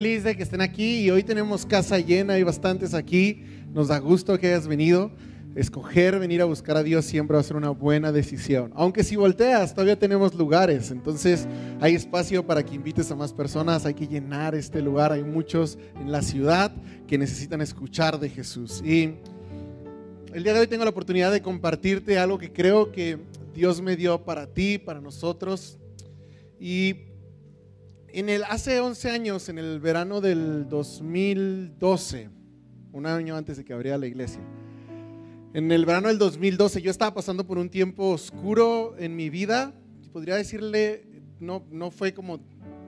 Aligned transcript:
feliz 0.00 0.22
de 0.22 0.36
que 0.36 0.44
estén 0.44 0.60
aquí 0.60 1.00
y 1.00 1.10
hoy 1.10 1.24
tenemos 1.24 1.66
casa 1.66 1.98
llena, 1.98 2.34
hay 2.34 2.44
bastantes 2.44 2.94
aquí. 2.94 3.42
Nos 3.72 3.88
da 3.88 3.98
gusto 3.98 4.38
que 4.38 4.46
hayas 4.46 4.68
venido. 4.68 5.10
Escoger 5.56 6.20
venir 6.20 6.40
a 6.40 6.44
buscar 6.44 6.76
a 6.76 6.84
Dios 6.84 7.04
siempre 7.04 7.34
va 7.34 7.40
a 7.40 7.42
ser 7.42 7.56
una 7.56 7.70
buena 7.70 8.12
decisión. 8.12 8.70
Aunque 8.76 9.02
si 9.02 9.16
volteas, 9.16 9.74
todavía 9.74 9.98
tenemos 9.98 10.36
lugares. 10.36 10.92
Entonces 10.92 11.48
hay 11.80 11.96
espacio 11.96 12.46
para 12.46 12.64
que 12.64 12.76
invites 12.76 13.10
a 13.10 13.16
más 13.16 13.32
personas. 13.32 13.86
Hay 13.86 13.94
que 13.94 14.06
llenar 14.06 14.54
este 14.54 14.80
lugar. 14.82 15.10
Hay 15.10 15.24
muchos 15.24 15.80
en 16.00 16.12
la 16.12 16.22
ciudad 16.22 16.70
que 17.08 17.18
necesitan 17.18 17.60
escuchar 17.60 18.20
de 18.20 18.28
Jesús. 18.28 18.80
Y 18.86 19.14
el 20.32 20.44
día 20.44 20.54
de 20.54 20.60
hoy 20.60 20.68
tengo 20.68 20.84
la 20.84 20.90
oportunidad 20.90 21.32
de 21.32 21.42
compartirte 21.42 22.20
algo 22.20 22.38
que 22.38 22.52
creo 22.52 22.92
que 22.92 23.18
Dios 23.52 23.82
me 23.82 23.96
dio 23.96 24.24
para 24.24 24.46
ti, 24.46 24.78
para 24.78 25.00
nosotros. 25.00 25.76
Y 26.60 27.07
en 28.12 28.28
el, 28.28 28.44
hace 28.44 28.80
11 28.80 29.10
años, 29.10 29.48
en 29.48 29.58
el 29.58 29.80
verano 29.80 30.20
del 30.20 30.68
2012, 30.68 32.30
un 32.92 33.06
año 33.06 33.36
antes 33.36 33.56
de 33.56 33.64
que 33.64 33.72
abriera 33.72 33.98
la 33.98 34.06
iglesia, 34.06 34.40
en 35.54 35.70
el 35.72 35.84
verano 35.84 36.08
del 36.08 36.18
2012 36.18 36.82
yo 36.82 36.90
estaba 36.90 37.14
pasando 37.14 37.46
por 37.46 37.58
un 37.58 37.70
tiempo 37.70 38.10
oscuro 38.10 38.94
en 38.98 39.16
mi 39.16 39.30
vida, 39.30 39.74
podría 40.12 40.36
decirle, 40.36 41.06
no, 41.38 41.64
no 41.70 41.90
fue 41.90 42.12
como 42.14 42.40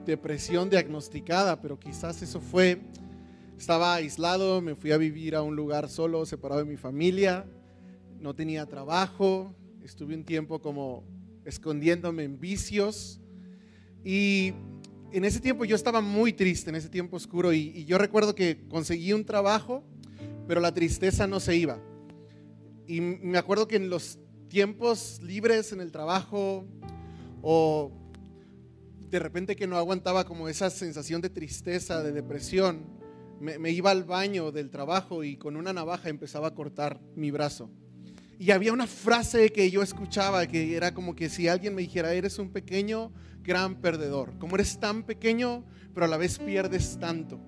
depresión 0.05 0.69
diagnosticada, 0.69 1.61
pero 1.61 1.79
quizás 1.79 2.21
eso 2.21 2.41
fue, 2.41 2.81
estaba 3.57 3.95
aislado, 3.95 4.61
me 4.61 4.75
fui 4.75 4.91
a 4.91 4.97
vivir 4.97 5.35
a 5.35 5.41
un 5.43 5.55
lugar 5.55 5.89
solo, 5.89 6.25
separado 6.25 6.61
de 6.61 6.69
mi 6.69 6.77
familia, 6.77 7.45
no 8.19 8.35
tenía 8.35 8.65
trabajo, 8.65 9.55
estuve 9.83 10.15
un 10.15 10.23
tiempo 10.23 10.59
como 10.61 11.03
escondiéndome 11.45 12.23
en 12.23 12.39
vicios 12.39 13.21
y 14.03 14.53
en 15.11 15.25
ese 15.25 15.39
tiempo 15.39 15.65
yo 15.65 15.75
estaba 15.75 16.01
muy 16.01 16.33
triste, 16.33 16.69
en 16.69 16.75
ese 16.75 16.89
tiempo 16.89 17.17
oscuro, 17.17 17.53
y, 17.53 17.85
yo 17.85 17.97
recuerdo 17.97 18.35
que 18.35 18.65
conseguí 18.69 19.13
un 19.13 19.25
trabajo, 19.25 19.83
pero 20.47 20.61
la 20.61 20.73
tristeza 20.73 21.27
no 21.27 21.39
se 21.39 21.55
iba. 21.55 21.79
Y 22.87 23.01
me 23.01 23.37
acuerdo 23.37 23.67
que 23.67 23.75
en 23.75 23.89
los 23.89 24.19
tiempos 24.47 25.19
libres 25.21 25.71
en 25.71 25.81
el 25.81 25.91
trabajo, 25.91 26.65
o 27.41 27.91
de 29.09 29.19
repente 29.19 29.55
que 29.55 29.67
no 29.67 29.77
aguantaba 29.77 30.25
como 30.25 30.47
esa 30.47 30.69
sensación 30.69 31.21
de 31.21 31.29
tristeza, 31.29 32.01
de 32.01 32.11
depresión, 32.11 32.85
me, 33.39 33.71
iba 33.71 33.91
al 33.91 34.03
baño 34.03 34.51
del 34.51 34.69
trabajo 34.69 35.23
y 35.23 35.35
con 35.35 35.55
una 35.55 35.73
navaja 35.73 36.09
empezaba 36.09 36.49
a 36.49 36.53
cortar 36.53 37.01
mi 37.15 37.31
brazo. 37.31 37.69
Y 38.39 38.51
había 38.51 38.73
una 38.73 38.87
frase 38.87 39.51
que 39.51 39.69
yo 39.69 39.83
escuchaba 39.83 40.47
que 40.47 40.75
era 40.75 40.93
como 40.93 41.15
que 41.15 41.29
si 41.29 41.47
alguien 41.47 41.75
me 41.75 41.81
dijera, 41.83 42.13
eres 42.13 42.39
un 42.39 42.49
pequeño 42.49 43.11
gran 43.43 43.75
perdedor. 43.81 44.37
Como 44.39 44.55
eres 44.55 44.79
tan 44.79 45.03
pequeño, 45.03 45.63
pero 45.93 46.05
a 46.05 46.09
la 46.09 46.17
vez 46.17 46.39
pierdes 46.39 46.97
tanto. 46.99 47.39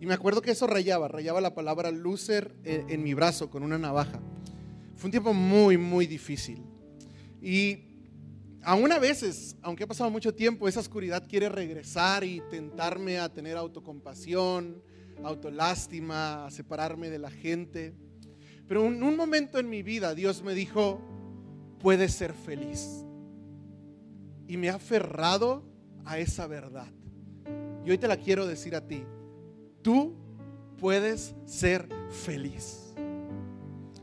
Y 0.00 0.06
me 0.06 0.14
acuerdo 0.14 0.42
que 0.42 0.52
eso 0.52 0.66
rayaba, 0.66 1.08
rayaba 1.08 1.40
la 1.40 1.54
palabra 1.54 1.90
loser 1.90 2.54
en, 2.64 3.02
mi 3.02 3.14
brazo 3.14 3.50
con 3.50 3.62
una 3.62 3.78
navaja. 3.78 4.20
Fue 4.94 5.08
un 5.08 5.10
tiempo 5.10 5.34
muy, 5.34 5.76
muy 5.76 6.06
difícil. 6.06 6.62
Y 7.42 7.78
aún 8.62 8.92
a 8.92 8.98
veces, 8.98 9.56
aunque 9.60 9.84
ha 9.84 9.88
pasado 9.88 10.10
mucho 10.10 10.34
tiempo, 10.34 10.68
esa 10.68 10.80
oscuridad 10.80 11.26
quiere 11.28 11.48
regresar 11.48 12.22
y 12.22 12.40
tentarme 12.50 13.18
a 13.18 13.28
tener 13.28 13.56
autocompasión, 13.56 14.82
autolástima, 15.24 16.46
a 16.46 16.50
separarme 16.50 17.10
de 17.10 17.18
la 17.18 17.30
gente. 17.30 17.94
Pero 18.68 18.86
en 18.86 19.02
un 19.02 19.16
momento 19.16 19.58
en 19.58 19.68
mi 19.68 19.82
vida 19.82 20.14
Dios 20.14 20.42
me 20.42 20.54
dijo, 20.54 21.00
puedes 21.80 22.12
ser 22.12 22.34
feliz 22.34 23.04
y 24.46 24.56
me 24.56 24.68
ha 24.68 24.74
aferrado 24.74 25.64
a 26.04 26.18
esa 26.18 26.46
verdad. 26.46 26.88
Y 27.84 27.90
hoy 27.90 27.98
te 27.98 28.08
la 28.08 28.18
quiero 28.18 28.46
decir 28.46 28.76
a 28.76 28.86
ti. 28.86 29.04
Tú 29.82 30.14
puedes 30.78 31.34
ser 31.46 31.88
feliz. 32.10 32.94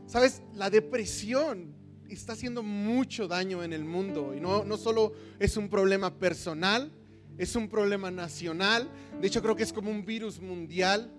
Sabes, 0.06 0.42
la 0.54 0.70
depresión 0.70 1.74
está 2.08 2.32
haciendo 2.32 2.62
mucho 2.62 3.28
daño 3.28 3.62
en 3.62 3.72
el 3.72 3.84
mundo 3.84 4.34
y 4.34 4.40
no, 4.40 4.64
no 4.64 4.76
solo 4.76 5.12
es 5.38 5.56
un 5.56 5.68
problema 5.68 6.14
personal, 6.14 6.90
es 7.38 7.56
un 7.56 7.68
problema 7.68 8.10
nacional. 8.10 8.88
De 9.20 9.26
hecho, 9.26 9.42
creo 9.42 9.56
que 9.56 9.64
es 9.64 9.72
como 9.72 9.90
un 9.90 10.04
virus 10.04 10.40
mundial. 10.40 11.12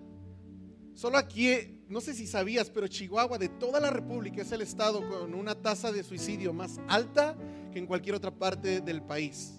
Solo 0.97 1.19
aquí, 1.19 1.51
no 1.89 2.01
sé 2.01 2.15
si 2.15 2.25
sabías, 2.25 2.71
pero 2.71 2.87
Chihuahua 2.87 3.37
de 3.37 3.49
toda 3.49 3.79
la 3.79 3.91
República 3.91 4.41
es 4.41 4.51
el 4.51 4.63
estado 4.63 5.07
con 5.07 5.35
una 5.35 5.53
tasa 5.53 5.91
de 5.91 6.03
suicidio 6.03 6.53
más 6.53 6.79
alta 6.87 7.37
que 7.71 7.77
en 7.77 7.85
cualquier 7.85 8.15
otra 8.15 8.31
parte 8.31 8.81
del 8.81 9.03
país. 9.03 9.53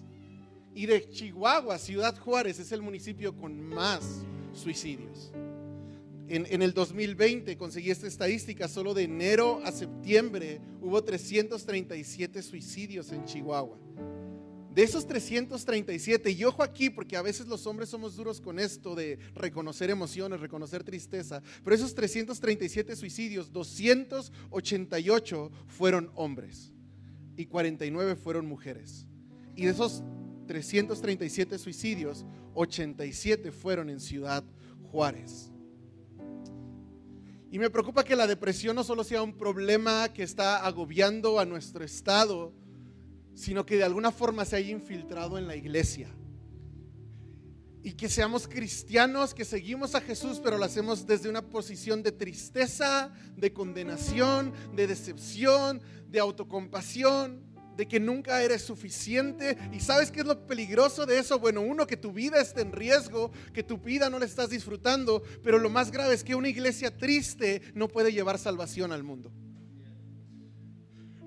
Y 0.75 0.85
de 0.85 1.09
Chihuahua, 1.09 1.77
Ciudad 1.77 2.19
Juárez 2.19 2.59
es 2.59 2.73
el 2.73 2.81
municipio 2.81 3.33
con 3.37 3.57
más 3.57 4.25
suicidios. 4.51 5.31
En, 6.27 6.61
el 6.61 6.73
2020 6.73 7.55
conseguí 7.55 7.89
esta 7.89 8.07
estadística, 8.07 8.67
solo 8.67 8.93
de 8.93 9.03
enero 9.03 9.61
a 9.63 9.71
septiembre 9.71 10.59
hubo 10.81 11.01
337 11.01 12.43
suicidios 12.43 13.13
en 13.13 13.23
Chihuahua. 13.23 13.77
De 14.79 14.85
esos 14.85 15.05
337, 15.05 16.31
y 16.31 16.45
ojo 16.45 16.63
aquí, 16.63 16.89
porque 16.89 17.17
a 17.17 17.21
veces 17.21 17.47
los 17.47 17.67
hombres 17.67 17.89
somos 17.89 18.15
duros 18.15 18.39
con 18.39 18.59
esto 18.59 18.95
de 18.95 19.19
reconocer 19.35 19.89
emociones, 19.89 20.39
reconocer 20.39 20.85
tristeza, 20.85 21.43
pero 21.65 21.75
esos 21.75 21.93
337 21.93 22.95
suicidios, 22.95 23.51
288 23.51 25.51
fueron 25.67 26.09
hombres 26.15 26.71
y 27.35 27.47
49 27.47 28.15
fueron 28.15 28.45
mujeres. 28.45 29.05
Y 29.53 29.65
de 29.65 29.71
esos 29.71 30.01
337 30.47 31.59
suicidios, 31.59 32.25
87 32.53 33.51
fueron 33.51 33.89
en 33.89 33.99
Ciudad 33.99 34.45
Juárez. 34.93 35.51
Y 37.51 37.59
me 37.59 37.69
preocupa 37.69 38.05
que 38.05 38.15
la 38.15 38.27
depresión 38.27 38.77
no 38.77 38.85
solo 38.85 39.03
sea 39.03 39.23
un 39.23 39.33
problema 39.33 40.07
que 40.13 40.23
está 40.23 40.65
agobiando 40.65 41.37
a 41.37 41.43
nuestro 41.43 41.83
estado, 41.83 42.53
sino 43.39 43.65
que 43.65 43.77
de 43.77 43.85
alguna 43.85 44.11
forma 44.11 44.43
se 44.43 44.57
haya 44.57 44.71
infiltrado 44.71 45.37
en 45.37 45.47
la 45.47 45.55
iglesia. 45.55 46.09
Y 47.81 47.93
que 47.93 48.09
seamos 48.09 48.49
cristianos, 48.49 49.33
que 49.33 49.45
seguimos 49.45 49.95
a 49.95 50.01
Jesús, 50.01 50.41
pero 50.43 50.57
lo 50.57 50.65
hacemos 50.65 51.07
desde 51.07 51.29
una 51.29 51.41
posición 51.41 52.03
de 52.03 52.11
tristeza, 52.11 53.13
de 53.37 53.53
condenación, 53.53 54.51
de 54.75 54.87
decepción, 54.87 55.81
de 56.09 56.19
autocompasión, 56.19 57.41
de 57.77 57.87
que 57.87 58.01
nunca 58.01 58.43
eres 58.43 58.61
suficiente. 58.61 59.57
¿Y 59.71 59.79
sabes 59.79 60.11
qué 60.11 60.19
es 60.19 60.25
lo 60.25 60.45
peligroso 60.45 61.05
de 61.05 61.19
eso? 61.19 61.39
Bueno, 61.39 61.61
uno, 61.61 61.87
que 61.87 61.95
tu 61.95 62.11
vida 62.11 62.41
está 62.41 62.59
en 62.59 62.73
riesgo, 62.73 63.31
que 63.53 63.63
tu 63.63 63.77
vida 63.77 64.09
no 64.09 64.19
la 64.19 64.25
estás 64.25 64.49
disfrutando, 64.49 65.23
pero 65.41 65.59
lo 65.59 65.69
más 65.69 65.91
grave 65.91 66.13
es 66.13 66.25
que 66.25 66.35
una 66.35 66.49
iglesia 66.49 66.97
triste 66.97 67.61
no 67.73 67.87
puede 67.87 68.11
llevar 68.11 68.37
salvación 68.37 68.91
al 68.91 69.03
mundo. 69.03 69.31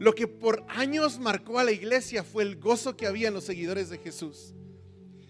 Lo 0.02 0.16
que 0.16 0.26
por 0.26 0.64
años 0.68 1.20
marcó 1.20 1.60
a 1.60 1.64
la 1.64 1.70
iglesia 1.70 2.24
fue 2.24 2.42
el 2.42 2.56
gozo 2.56 2.96
que 2.96 3.06
había 3.06 3.28
en 3.28 3.34
los 3.34 3.44
seguidores 3.44 3.88
de 3.88 3.98
Jesús. 3.98 4.52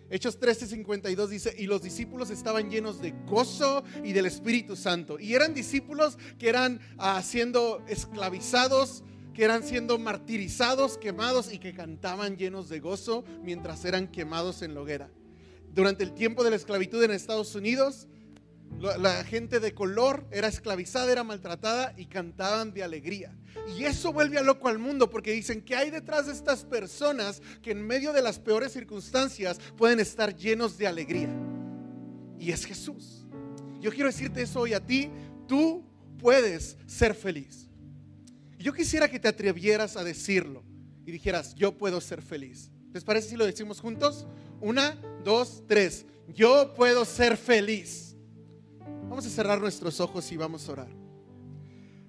Hechos 0.08 0.40
13:52 0.40 1.28
dice, 1.28 1.54
y 1.58 1.66
los 1.66 1.82
discípulos 1.82 2.30
estaban 2.30 2.70
llenos 2.70 3.02
de 3.02 3.10
gozo 3.26 3.84
y 4.02 4.14
del 4.14 4.24
Espíritu 4.24 4.74
Santo. 4.74 5.20
Y 5.20 5.34
eran 5.34 5.52
discípulos 5.52 6.16
que 6.38 6.48
eran 6.48 6.80
ah, 6.96 7.20
siendo 7.22 7.84
esclavizados, 7.86 9.04
que 9.34 9.44
eran 9.44 9.62
siendo 9.62 9.98
martirizados, 9.98 10.96
quemados 10.96 11.52
y 11.52 11.58
que 11.58 11.74
cantaban 11.74 12.38
llenos 12.38 12.70
de 12.70 12.80
gozo 12.80 13.24
mientras 13.42 13.84
eran 13.84 14.10
quemados 14.10 14.62
en 14.62 14.72
la 14.72 14.80
hoguera. 14.80 15.10
Durante 15.74 16.02
el 16.02 16.14
tiempo 16.14 16.44
de 16.44 16.48
la 16.48 16.56
esclavitud 16.56 17.02
en 17.04 17.10
Estados 17.10 17.54
Unidos, 17.54 18.08
la 18.80 19.24
gente 19.24 19.60
de 19.60 19.74
color 19.74 20.26
era 20.30 20.48
esclavizada, 20.48 21.10
era 21.12 21.22
maltratada 21.22 21.94
y 21.96 22.06
cantaban 22.06 22.72
de 22.72 22.82
alegría. 22.82 23.36
Y 23.76 23.84
eso 23.84 24.12
vuelve 24.12 24.38
a 24.38 24.42
loco 24.42 24.68
al 24.68 24.78
mundo 24.78 25.08
porque 25.08 25.32
dicen 25.32 25.62
que 25.62 25.76
hay 25.76 25.90
detrás 25.90 26.26
de 26.26 26.32
estas 26.32 26.64
personas 26.64 27.40
que 27.62 27.70
en 27.70 27.86
medio 27.86 28.12
de 28.12 28.22
las 28.22 28.38
peores 28.38 28.72
circunstancias 28.72 29.60
pueden 29.76 30.00
estar 30.00 30.34
llenos 30.34 30.76
de 30.78 30.86
alegría. 30.86 31.30
Y 32.38 32.50
es 32.50 32.64
Jesús. 32.64 33.24
Yo 33.80 33.90
quiero 33.90 34.08
decirte 34.08 34.42
eso 34.42 34.60
hoy 34.60 34.74
a 34.74 34.84
ti, 34.84 35.10
tú 35.46 35.84
puedes 36.18 36.76
ser 36.86 37.14
feliz. 37.14 37.68
Yo 38.58 38.72
quisiera 38.72 39.08
que 39.08 39.18
te 39.18 39.28
atrevieras 39.28 39.96
a 39.96 40.04
decirlo 40.04 40.62
y 41.04 41.10
dijeras, 41.12 41.54
yo 41.54 41.76
puedo 41.76 42.00
ser 42.00 42.22
feliz. 42.22 42.70
¿Les 42.92 43.04
parece 43.04 43.30
si 43.30 43.36
lo 43.36 43.46
decimos 43.46 43.80
juntos? 43.80 44.26
Una, 44.60 44.96
dos, 45.24 45.64
tres. 45.66 46.06
Yo 46.28 46.74
puedo 46.74 47.04
ser 47.04 47.36
feliz. 47.36 48.11
Vamos 49.12 49.26
a 49.26 49.28
cerrar 49.28 49.60
nuestros 49.60 50.00
ojos 50.00 50.32
y 50.32 50.38
vamos 50.38 50.66
a 50.66 50.72
orar. 50.72 50.88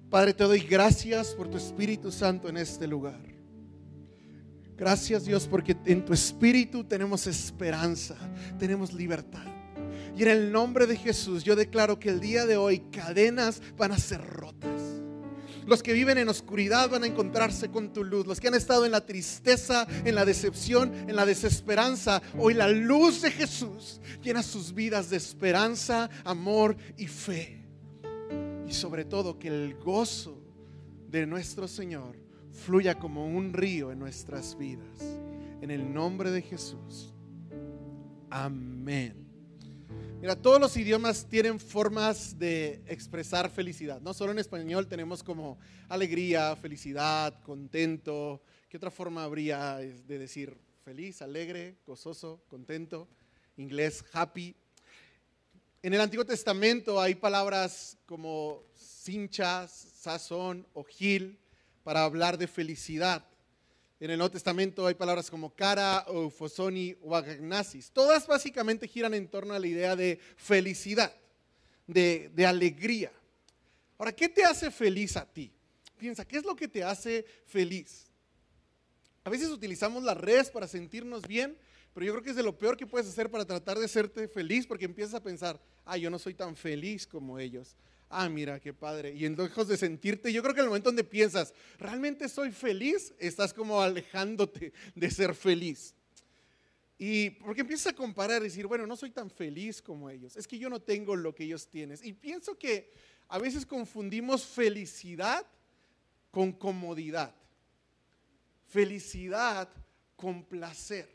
Padre, 0.08 0.32
te 0.32 0.42
doy 0.42 0.60
gracias 0.60 1.34
por 1.34 1.50
tu 1.50 1.58
Espíritu 1.58 2.10
Santo 2.10 2.48
en 2.48 2.56
este 2.56 2.86
lugar. 2.86 3.20
Gracias 4.74 5.26
Dios 5.26 5.46
porque 5.46 5.76
en 5.84 6.02
tu 6.02 6.14
Espíritu 6.14 6.82
tenemos 6.82 7.26
esperanza, 7.26 8.16
tenemos 8.58 8.94
libertad. 8.94 9.44
Y 10.16 10.22
en 10.22 10.28
el 10.30 10.50
nombre 10.50 10.86
de 10.86 10.96
Jesús 10.96 11.44
yo 11.44 11.54
declaro 11.54 11.98
que 11.98 12.08
el 12.08 12.20
día 12.20 12.46
de 12.46 12.56
hoy 12.56 12.78
cadenas 12.90 13.60
van 13.76 13.92
a 13.92 13.98
ser 13.98 14.22
rotas 14.22 14.93
Los 15.66 15.82
que 15.82 15.92
viven 15.92 16.18
en 16.18 16.28
oscuridad 16.28 16.90
van 16.90 17.04
a 17.04 17.06
encontrarse 17.06 17.70
con 17.70 17.92
tu 17.92 18.04
luz. 18.04 18.26
Los 18.26 18.40
que 18.40 18.48
han 18.48 18.54
estado 18.54 18.84
en 18.84 18.92
la 18.92 19.04
tristeza, 19.04 19.86
en 20.04 20.14
la 20.14 20.24
decepción, 20.24 20.92
en 21.08 21.16
la 21.16 21.26
desesperanza, 21.26 22.22
hoy 22.38 22.54
la 22.54 22.68
luz 22.68 23.22
de 23.22 23.30
Jesús 23.30 24.00
llena 24.22 24.42
sus 24.42 24.74
vidas 24.74 25.10
de 25.10 25.16
esperanza, 25.16 26.10
amor 26.24 26.76
y 26.96 27.06
fe. 27.06 27.64
Y 28.68 28.72
sobre 28.72 29.04
todo 29.04 29.38
que 29.38 29.48
el 29.48 29.74
gozo 29.76 30.40
de 31.08 31.26
nuestro 31.26 31.68
Señor 31.68 32.16
fluya 32.52 32.98
como 32.98 33.26
un 33.26 33.52
río 33.52 33.90
en 33.90 33.98
nuestras 33.98 34.56
vidas. 34.56 35.00
En 35.60 35.70
el 35.70 35.92
nombre 35.92 36.30
de 36.30 36.42
Jesús. 36.42 37.14
Amén. 38.30 39.23
Mira, 40.24 40.36
todos 40.36 40.58
los 40.58 40.74
idiomas 40.78 41.26
tienen 41.28 41.60
formas 41.60 42.38
de 42.38 42.82
expresar 42.86 43.50
felicidad. 43.50 44.00
No 44.00 44.14
solo 44.14 44.32
en 44.32 44.38
español 44.38 44.88
tenemos 44.88 45.22
como 45.22 45.58
alegría, 45.86 46.56
felicidad, 46.56 47.42
contento. 47.42 48.40
¿Qué 48.70 48.78
otra 48.78 48.90
forma 48.90 49.22
habría 49.22 49.76
de 49.76 50.18
decir 50.18 50.56
feliz, 50.82 51.20
alegre, 51.20 51.76
gozoso, 51.86 52.42
contento? 52.48 53.06
Inglés, 53.58 54.02
happy. 54.14 54.56
En 55.82 55.92
el 55.92 56.00
Antiguo 56.00 56.24
Testamento 56.24 56.98
hay 56.98 57.16
palabras 57.16 57.98
como 58.06 58.62
cincha, 58.76 59.68
sazón 59.68 60.66
o 60.72 60.84
gil 60.84 61.38
para 61.82 62.02
hablar 62.02 62.38
de 62.38 62.46
felicidad. 62.46 63.26
En 64.00 64.10
el 64.10 64.18
Nuevo 64.18 64.32
Testamento 64.32 64.86
hay 64.86 64.94
palabras 64.94 65.30
como 65.30 65.54
cara, 65.54 66.04
eufosoni 66.08 66.96
o 67.00 67.14
agnasis. 67.14 67.90
Todas 67.92 68.26
básicamente 68.26 68.88
giran 68.88 69.14
en 69.14 69.28
torno 69.28 69.54
a 69.54 69.58
la 69.58 69.66
idea 69.66 69.94
de 69.94 70.18
felicidad, 70.36 71.14
de, 71.86 72.30
de 72.34 72.46
alegría. 72.46 73.12
Ahora, 73.96 74.12
¿qué 74.12 74.28
te 74.28 74.44
hace 74.44 74.70
feliz 74.70 75.16
a 75.16 75.24
ti? 75.24 75.52
Piensa, 75.96 76.24
¿qué 76.24 76.38
es 76.38 76.44
lo 76.44 76.56
que 76.56 76.66
te 76.66 76.82
hace 76.82 77.24
feliz? 77.46 78.06
A 79.22 79.30
veces 79.30 79.48
utilizamos 79.48 80.02
las 80.02 80.16
redes 80.16 80.50
para 80.50 80.66
sentirnos 80.66 81.22
bien, 81.22 81.56
pero 81.94 82.04
yo 82.04 82.12
creo 82.12 82.24
que 82.24 82.30
es 82.30 82.36
de 82.36 82.42
lo 82.42 82.58
peor 82.58 82.76
que 82.76 82.86
puedes 82.86 83.08
hacer 83.08 83.30
para 83.30 83.44
tratar 83.44 83.78
de 83.78 83.84
hacerte 83.84 84.26
feliz, 84.26 84.66
porque 84.66 84.84
empiezas 84.84 85.14
a 85.14 85.22
pensar, 85.22 85.60
ah, 85.84 85.96
yo 85.96 86.10
no 86.10 86.18
soy 86.18 86.34
tan 86.34 86.56
feliz 86.56 87.06
como 87.06 87.38
ellos 87.38 87.76
ah, 88.08 88.28
mira, 88.28 88.60
qué 88.60 88.72
padre. 88.72 89.12
Y 89.14 89.24
en 89.24 89.36
lejos 89.36 89.68
de 89.68 89.76
sentirte, 89.76 90.32
yo 90.32 90.42
creo 90.42 90.54
que 90.54 90.60
el 90.60 90.66
momento 90.66 90.88
donde 90.88 91.04
piensas, 91.04 91.54
¿realmente 91.78 92.28
soy 92.28 92.50
feliz? 92.50 93.14
Estás 93.18 93.52
como 93.52 93.80
alejándote 93.80 94.72
de 94.94 95.10
ser 95.10 95.34
feliz. 95.34 95.94
Y 96.98 97.30
porque 97.30 97.62
empiezas 97.62 97.92
a 97.92 97.96
comparar 97.96 98.42
y 98.42 98.44
decir, 98.44 98.66
bueno, 98.66 98.86
no 98.86 98.96
soy 98.96 99.10
tan 99.10 99.30
feliz 99.30 99.82
como 99.82 100.08
ellos. 100.10 100.36
Es 100.36 100.46
que 100.46 100.58
yo 100.58 100.70
no 100.70 100.80
tengo 100.80 101.16
lo 101.16 101.34
que 101.34 101.44
ellos 101.44 101.66
tienen. 101.68 101.98
Y 102.02 102.12
pienso 102.12 102.56
que 102.56 102.92
a 103.28 103.38
veces 103.38 103.66
confundimos 103.66 104.44
felicidad 104.44 105.46
con 106.30 106.52
comodidad. 106.52 107.34
Felicidad 108.66 109.68
con 110.16 110.44
placer 110.44 111.13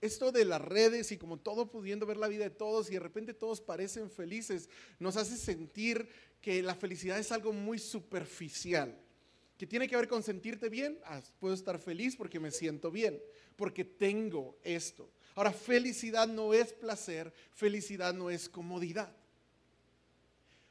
esto 0.00 0.32
de 0.32 0.44
las 0.44 0.60
redes 0.60 1.12
y 1.12 1.18
como 1.18 1.38
todo 1.38 1.70
pudiendo 1.70 2.06
ver 2.06 2.16
la 2.16 2.28
vida 2.28 2.44
de 2.44 2.50
todos 2.50 2.90
y 2.90 2.94
de 2.94 3.00
repente 3.00 3.34
todos 3.34 3.60
parecen 3.60 4.10
felices, 4.10 4.68
nos 4.98 5.16
hace 5.16 5.36
sentir 5.36 6.08
que 6.40 6.62
la 6.62 6.74
felicidad 6.74 7.18
es 7.18 7.32
algo 7.32 7.52
muy 7.52 7.78
superficial, 7.78 8.96
que 9.58 9.66
tiene 9.66 9.88
que 9.88 9.96
ver 9.96 10.08
con 10.08 10.22
sentirte 10.22 10.68
bien. 10.70 10.98
Ah, 11.04 11.20
puedo 11.38 11.54
estar 11.54 11.78
feliz 11.78 12.16
porque 12.16 12.40
me 12.40 12.50
siento 12.50 12.90
bien, 12.90 13.20
porque 13.56 13.84
tengo 13.84 14.58
esto. 14.62 15.10
Ahora, 15.34 15.52
felicidad 15.52 16.26
no 16.26 16.54
es 16.54 16.72
placer, 16.72 17.32
felicidad 17.52 18.14
no 18.14 18.30
es 18.30 18.48
comodidad. 18.48 19.14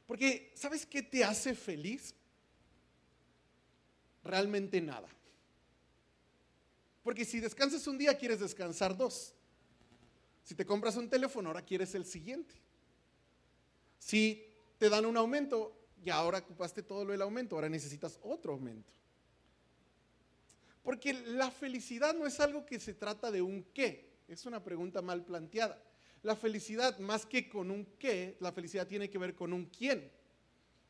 Porque, 0.06 0.50
¿sabes 0.54 0.84
qué 0.84 1.02
te 1.02 1.22
hace 1.22 1.54
feliz? 1.54 2.14
Realmente 4.24 4.80
nada. 4.80 5.08
Porque 7.02 7.24
si 7.24 7.40
descansas 7.40 7.86
un 7.86 7.98
día, 7.98 8.16
quieres 8.16 8.40
descansar 8.40 8.96
dos. 8.96 9.34
Si 10.42 10.54
te 10.54 10.66
compras 10.66 10.96
un 10.96 11.08
teléfono, 11.08 11.48
ahora 11.48 11.64
quieres 11.64 11.94
el 11.94 12.04
siguiente. 12.04 12.54
Si 13.98 14.46
te 14.78 14.88
dan 14.88 15.06
un 15.06 15.16
aumento, 15.16 15.76
y 16.02 16.10
ahora 16.10 16.38
ocupaste 16.38 16.82
todo 16.82 17.04
lo 17.04 17.12
del 17.12 17.22
aumento, 17.22 17.54
ahora 17.54 17.68
necesitas 17.68 18.18
otro 18.22 18.52
aumento. 18.52 18.92
Porque 20.82 21.12
la 21.12 21.50
felicidad 21.50 22.14
no 22.14 22.26
es 22.26 22.40
algo 22.40 22.64
que 22.66 22.80
se 22.80 22.94
trata 22.94 23.30
de 23.30 23.42
un 23.42 23.64
qué, 23.74 24.18
es 24.28 24.46
una 24.46 24.62
pregunta 24.62 25.02
mal 25.02 25.24
planteada. 25.24 25.82
La 26.22 26.36
felicidad, 26.36 26.98
más 26.98 27.24
que 27.24 27.48
con 27.48 27.70
un 27.70 27.84
qué, 27.98 28.36
la 28.40 28.52
felicidad 28.52 28.86
tiene 28.86 29.08
que 29.08 29.18
ver 29.18 29.34
con 29.34 29.52
un 29.52 29.66
quién. 29.66 30.10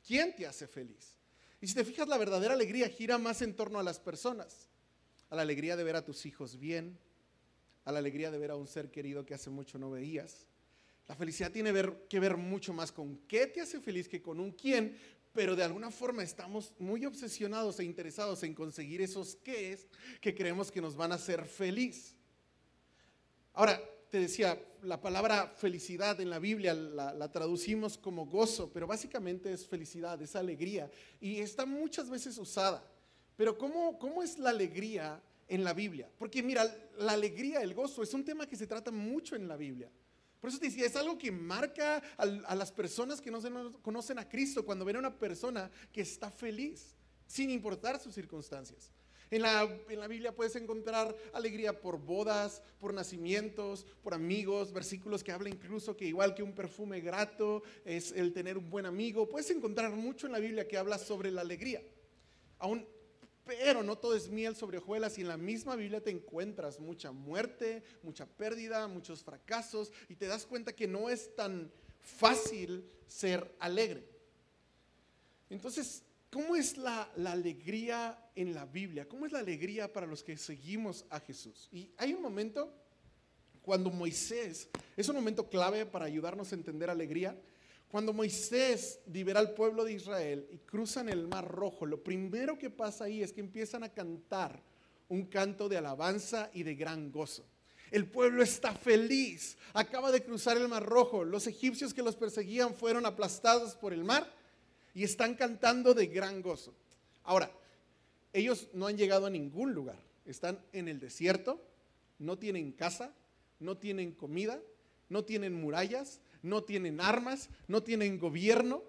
¿Quién 0.06 0.34
te 0.34 0.46
hace 0.46 0.66
feliz? 0.66 1.18
Y 1.60 1.66
si 1.66 1.74
te 1.74 1.84
fijas, 1.84 2.08
la 2.08 2.18
verdadera 2.18 2.54
alegría 2.54 2.88
gira 2.88 3.18
más 3.18 3.42
en 3.42 3.54
torno 3.54 3.78
a 3.78 3.82
las 3.82 4.00
personas 4.00 4.69
a 5.30 5.36
la 5.36 5.42
alegría 5.42 5.76
de 5.76 5.84
ver 5.84 5.96
a 5.96 6.04
tus 6.04 6.26
hijos 6.26 6.58
bien, 6.58 6.98
a 7.84 7.92
la 7.92 8.00
alegría 8.00 8.30
de 8.30 8.38
ver 8.38 8.50
a 8.50 8.56
un 8.56 8.66
ser 8.66 8.90
querido 8.90 9.24
que 9.24 9.34
hace 9.34 9.48
mucho 9.48 9.78
no 9.78 9.90
veías. 9.90 10.46
La 11.08 11.16
felicidad 11.16 11.50
tiene 11.50 11.72
que 12.08 12.20
ver 12.20 12.36
mucho 12.36 12.72
más 12.72 12.92
con 12.92 13.16
qué 13.26 13.46
te 13.46 13.60
hace 13.60 13.80
feliz 13.80 14.08
que 14.08 14.20
con 14.20 14.38
un 14.38 14.52
quién, 14.52 14.96
pero 15.32 15.56
de 15.56 15.62
alguna 15.62 15.90
forma 15.90 16.22
estamos 16.22 16.72
muy 16.78 17.06
obsesionados 17.06 17.78
e 17.80 17.84
interesados 17.84 18.42
en 18.42 18.54
conseguir 18.54 19.00
esos 19.00 19.36
qué 19.36 19.72
es 19.72 19.86
que 20.20 20.34
creemos 20.34 20.70
que 20.70 20.80
nos 20.80 20.96
van 20.96 21.12
a 21.12 21.16
hacer 21.16 21.44
feliz. 21.46 22.14
Ahora, 23.54 23.80
te 24.10 24.18
decía, 24.18 24.60
la 24.82 25.00
palabra 25.00 25.46
felicidad 25.56 26.20
en 26.20 26.30
la 26.30 26.40
Biblia 26.40 26.74
la, 26.74 27.12
la, 27.12 27.30
traducimos 27.30 27.96
como 27.96 28.26
gozo, 28.26 28.72
pero 28.72 28.88
básicamente 28.88 29.52
es 29.52 29.66
felicidad, 29.66 30.20
es 30.20 30.34
alegría, 30.34 30.90
y 31.20 31.38
está 31.38 31.64
muchas 31.64 32.10
veces 32.10 32.36
usada. 32.38 32.84
Pero 33.40 33.56
¿cómo, 33.56 33.98
¿cómo 33.98 34.22
es 34.22 34.38
la 34.38 34.50
alegría 34.50 35.18
en 35.48 35.64
la 35.64 35.72
Biblia? 35.72 36.10
Porque 36.18 36.42
mira, 36.42 36.62
la 36.98 37.12
alegría, 37.12 37.62
el 37.62 37.72
gozo, 37.72 38.02
es 38.02 38.12
un 38.12 38.22
tema 38.22 38.46
que 38.46 38.54
se 38.54 38.66
trata 38.66 38.90
mucho 38.90 39.34
en 39.34 39.48
la 39.48 39.56
Biblia. 39.56 39.90
Por 40.38 40.50
eso 40.50 40.58
te 40.58 40.66
decía, 40.66 40.84
es 40.84 40.94
algo 40.94 41.16
que 41.16 41.32
marca 41.32 42.02
a, 42.18 42.54
las 42.54 42.70
personas 42.70 43.18
que 43.18 43.30
no, 43.30 43.40
se, 43.40 43.50
conocen 43.80 44.18
a 44.18 44.28
Cristo 44.28 44.66
cuando 44.66 44.84
ven 44.84 44.96
a 44.96 44.98
una 44.98 45.18
persona 45.18 45.70
que 45.90 46.02
está 46.02 46.30
feliz, 46.30 46.94
sin 47.26 47.48
importar 47.48 47.98
sus 47.98 48.14
circunstancias. 48.14 48.90
En 49.30 49.40
la, 49.40 49.62
en 49.88 50.00
la, 50.00 50.06
Biblia 50.06 50.34
puedes 50.36 50.54
encontrar 50.56 51.16
alegría 51.32 51.80
por 51.80 51.98
bodas, 51.98 52.60
por 52.78 52.92
nacimientos, 52.92 53.86
por 54.02 54.12
amigos, 54.12 54.70
versículos 54.70 55.24
que 55.24 55.32
hablan 55.32 55.54
incluso 55.54 55.96
que 55.96 56.04
igual 56.04 56.34
que 56.34 56.42
un 56.42 56.52
perfume 56.52 57.00
grato 57.00 57.62
es 57.86 58.12
el 58.12 58.34
tener 58.34 58.58
un 58.58 58.68
buen 58.68 58.84
amigo. 58.84 59.30
Puedes 59.30 59.50
encontrar 59.50 59.92
mucho 59.92 60.26
en 60.26 60.32
la 60.32 60.40
Biblia 60.40 60.68
que 60.68 60.76
habla 60.76 60.98
sobre 60.98 61.30
la 61.30 61.40
alegría. 61.40 61.82
Aún 62.58 62.86
pero 63.50 63.82
no 63.82 63.98
todo 63.98 64.14
es 64.14 64.28
miel 64.28 64.54
sobre 64.54 64.78
hojuelas 64.78 65.18
y 65.18 65.22
en 65.22 65.28
la 65.28 65.36
misma 65.36 65.74
Biblia 65.74 66.00
te 66.00 66.10
encuentras 66.10 66.78
mucha 66.78 67.10
muerte, 67.10 67.82
mucha 68.04 68.24
pérdida, 68.24 68.86
muchos 68.86 69.24
fracasos 69.24 69.90
y 70.08 70.14
te 70.14 70.28
das 70.28 70.46
cuenta 70.46 70.72
que 70.72 70.86
no 70.86 71.10
es 71.10 71.34
tan 71.34 71.68
fácil 71.98 72.88
ser 73.08 73.52
alegre. 73.58 74.08
Entonces, 75.48 76.04
¿cómo 76.30 76.54
es 76.54 76.76
la, 76.76 77.10
la 77.16 77.32
alegría 77.32 78.30
en 78.36 78.54
la 78.54 78.66
Biblia? 78.66 79.08
¿Cómo 79.08 79.26
es 79.26 79.32
la 79.32 79.40
alegría 79.40 79.92
para 79.92 80.06
los 80.06 80.22
que 80.22 80.36
seguimos 80.36 81.04
a 81.10 81.18
Jesús? 81.18 81.68
Y 81.72 81.90
hay 81.96 82.14
un 82.14 82.22
momento 82.22 82.72
cuando 83.62 83.90
Moisés, 83.90 84.68
es 84.96 85.08
un 85.08 85.16
momento 85.16 85.50
clave 85.50 85.86
para 85.86 86.04
ayudarnos 86.04 86.52
a 86.52 86.54
entender 86.54 86.88
alegría, 86.88 87.36
cuando 87.90 88.12
Moisés 88.12 89.00
libera 89.12 89.40
al 89.40 89.52
pueblo 89.52 89.84
de 89.84 89.94
Israel 89.94 90.46
y 90.52 90.58
cruzan 90.58 91.08
el 91.08 91.26
Mar 91.26 91.48
Rojo, 91.48 91.86
lo 91.86 92.02
primero 92.02 92.56
que 92.56 92.70
pasa 92.70 93.04
ahí 93.04 93.20
es 93.20 93.32
que 93.32 93.40
empiezan 93.40 93.82
a 93.82 93.88
cantar 93.88 94.62
un 95.08 95.26
canto 95.26 95.68
de 95.68 95.78
alabanza 95.78 96.50
y 96.54 96.62
de 96.62 96.76
gran 96.76 97.10
gozo. 97.10 97.44
El 97.90 98.06
pueblo 98.06 98.44
está 98.44 98.72
feliz, 98.72 99.58
acaba 99.72 100.12
de 100.12 100.22
cruzar 100.22 100.56
el 100.56 100.68
Mar 100.68 100.84
Rojo, 100.84 101.24
los 101.24 101.48
egipcios 101.48 101.92
que 101.92 102.04
los 102.04 102.14
perseguían 102.14 102.74
fueron 102.74 103.06
aplastados 103.06 103.74
por 103.74 103.92
el 103.92 104.04
mar 104.04 104.32
y 104.94 105.02
están 105.02 105.34
cantando 105.34 105.92
de 105.92 106.06
gran 106.06 106.42
gozo. 106.42 106.72
Ahora, 107.24 107.50
ellos 108.32 108.68
no 108.72 108.86
han 108.86 108.96
llegado 108.96 109.26
a 109.26 109.30
ningún 109.30 109.74
lugar, 109.74 109.98
están 110.24 110.64
en 110.72 110.86
el 110.86 111.00
desierto, 111.00 111.60
no 112.20 112.38
tienen 112.38 112.70
casa, 112.70 113.12
no 113.58 113.78
tienen 113.78 114.12
comida, 114.12 114.60
no 115.08 115.24
tienen 115.24 115.54
murallas, 115.54 116.20
no 116.42 116.62
tienen 116.62 117.00
armas, 117.00 117.48
no 117.68 117.82
tienen 117.82 118.18
gobierno, 118.18 118.82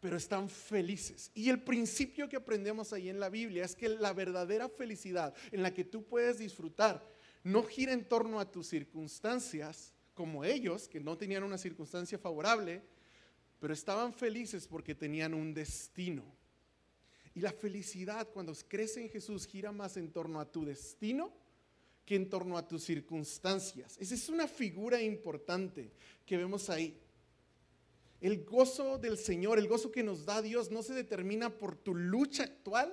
pero 0.00 0.16
están 0.16 0.48
felices. 0.48 1.30
Y 1.34 1.48
el 1.48 1.62
principio 1.62 2.28
que 2.28 2.36
aprendemos 2.36 2.92
ahí 2.92 3.08
en 3.08 3.20
la 3.20 3.28
Biblia 3.28 3.64
es 3.64 3.76
que 3.76 3.88
la 3.88 4.12
verdadera 4.12 4.68
felicidad 4.68 5.34
en 5.52 5.62
la 5.62 5.72
que 5.72 5.84
tú 5.84 6.04
puedes 6.04 6.38
disfrutar 6.38 7.06
no 7.44 7.62
gira 7.62 7.92
en 7.92 8.04
torno 8.04 8.40
a 8.40 8.50
tus 8.50 8.66
circunstancias, 8.66 9.92
como 10.14 10.44
ellos, 10.44 10.88
que 10.88 11.00
no 11.00 11.16
tenían 11.16 11.42
una 11.42 11.58
circunstancia 11.58 12.18
favorable, 12.18 12.82
pero 13.58 13.72
estaban 13.72 14.12
felices 14.12 14.66
porque 14.66 14.94
tenían 14.94 15.34
un 15.34 15.54
destino. 15.54 16.24
Y 17.34 17.40
la 17.40 17.52
felicidad 17.52 18.28
cuando 18.28 18.52
crece 18.68 19.02
en 19.02 19.08
Jesús 19.08 19.46
gira 19.46 19.72
más 19.72 19.96
en 19.96 20.10
torno 20.10 20.40
a 20.40 20.50
tu 20.50 20.64
destino 20.64 21.32
que 22.04 22.16
en 22.16 22.28
torno 22.28 22.58
a 22.58 22.66
tus 22.66 22.84
circunstancias. 22.84 23.96
Esa 23.98 24.14
es 24.14 24.28
una 24.28 24.48
figura 24.48 25.00
importante 25.00 25.92
que 26.26 26.36
vemos 26.36 26.68
ahí. 26.70 26.98
El 28.20 28.44
gozo 28.44 28.98
del 28.98 29.18
Señor, 29.18 29.58
el 29.58 29.68
gozo 29.68 29.90
que 29.90 30.02
nos 30.02 30.24
da 30.24 30.42
Dios, 30.42 30.70
no 30.70 30.82
se 30.82 30.94
determina 30.94 31.50
por 31.50 31.76
tu 31.76 31.94
lucha 31.94 32.44
actual, 32.44 32.92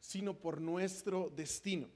sino 0.00 0.38
por 0.38 0.60
nuestro 0.60 1.30
destino. 1.34 1.88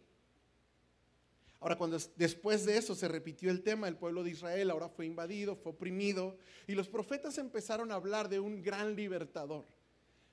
Ahora, 1.61 1.77
cuando 1.77 1.99
después 2.17 2.65
de 2.65 2.77
eso 2.77 2.95
se 2.95 3.07
repitió 3.07 3.51
el 3.51 3.63
tema, 3.63 3.87
el 3.87 3.97
pueblo 3.97 4.25
de 4.25 4.31
Israel 4.31 4.71
ahora 4.71 4.89
fue 4.89 5.07
invadido, 5.07 5.55
fue 5.55 5.73
oprimido, 5.73 6.37
y 6.67 6.73
los 6.73 6.89
profetas 6.89 7.39
empezaron 7.39 7.93
a 7.93 7.95
hablar 7.95 8.29
de 8.29 8.41
un 8.41 8.63
gran 8.63 8.97
libertador 8.97 9.65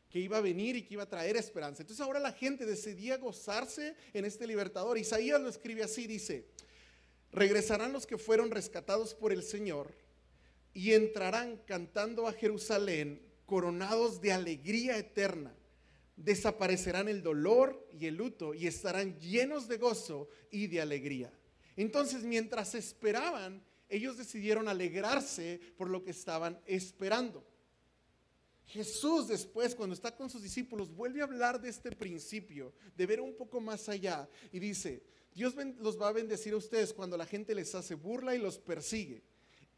que 0.10 0.20
iba 0.20 0.38
a 0.38 0.42
venir 0.42 0.75
y 0.75 0.84
que 0.84 0.96
iba 0.96 1.04
a 1.04 1.10
traer 1.10 1.38
esperanza. 1.38 1.84
Entonces 1.84 2.06
ahora 2.06 2.20
la 2.20 2.34
gente 2.34 2.66
decidía 2.66 3.18
gozarse 3.18 3.96
en 4.13 4.25
este 4.25 4.48
libertador. 4.48 4.98
Isaías 4.98 5.39
lo 5.39 5.50
escribe 5.50 5.84
así, 5.84 6.08
dice, 6.08 6.46
regresarán 7.32 7.94
los 7.94 8.08
que 8.08 8.18
fueron 8.18 8.51
rescatados 8.51 9.13
por 9.13 9.32
el 9.32 9.44
Señor 9.44 9.96
y 10.74 10.94
entrarán 10.94 11.58
cantando 11.66 12.28
a 12.28 12.34
Jerusalén 12.34 13.22
coronados 13.46 14.22
de 14.22 14.34
alegría 14.34 14.98
eterna 14.98 15.56
desaparecerán 16.20 17.08
el 17.08 17.24
dolor 17.24 17.88
y 17.98 18.06
el 18.06 18.16
luto 18.16 18.54
y 18.54 18.68
estarán 18.68 19.18
llenos 19.20 19.68
de 19.68 19.78
gozo 19.78 20.30
y 20.51 20.68
de 20.68 20.82
alegría. 20.82 21.32
Entonces, 21.78 22.24
mientras 22.24 22.75
esperaban, 22.75 23.63
ellos 23.88 24.18
decidieron 24.18 24.68
alegrarse 24.68 25.60
por 25.78 25.89
lo 25.89 26.04
que 26.04 26.12
estaban 26.12 26.60
esperando. 26.66 27.44
Jesús 28.70 29.28
después, 29.28 29.74
cuando 29.74 29.96
está 29.96 30.16
con 30.16 30.30
sus 30.30 30.44
discípulos, 30.44 30.94
vuelve 30.96 31.22
a 31.22 31.24
hablar 31.24 31.60
de 31.60 31.70
este 31.70 31.92
principio, 31.92 32.72
de 32.96 33.06
ver 33.08 33.20
un 33.20 33.36
poco 33.36 33.60
más 33.60 33.90
allá, 33.90 34.30
y 34.52 34.60
dice, 34.60 35.02
Dios 35.34 35.56
los 35.80 36.00
va 36.00 36.10
a 36.10 36.14
bendecir 36.14 36.54
a 36.54 36.58
ustedes 36.58 36.94
cuando 36.94 37.18
la 37.18 37.26
gente 37.26 37.56
les 37.56 37.74
hace 37.74 37.96
burla 37.96 38.36
y 38.36 38.40
los 38.40 38.60
persigue 38.60 39.24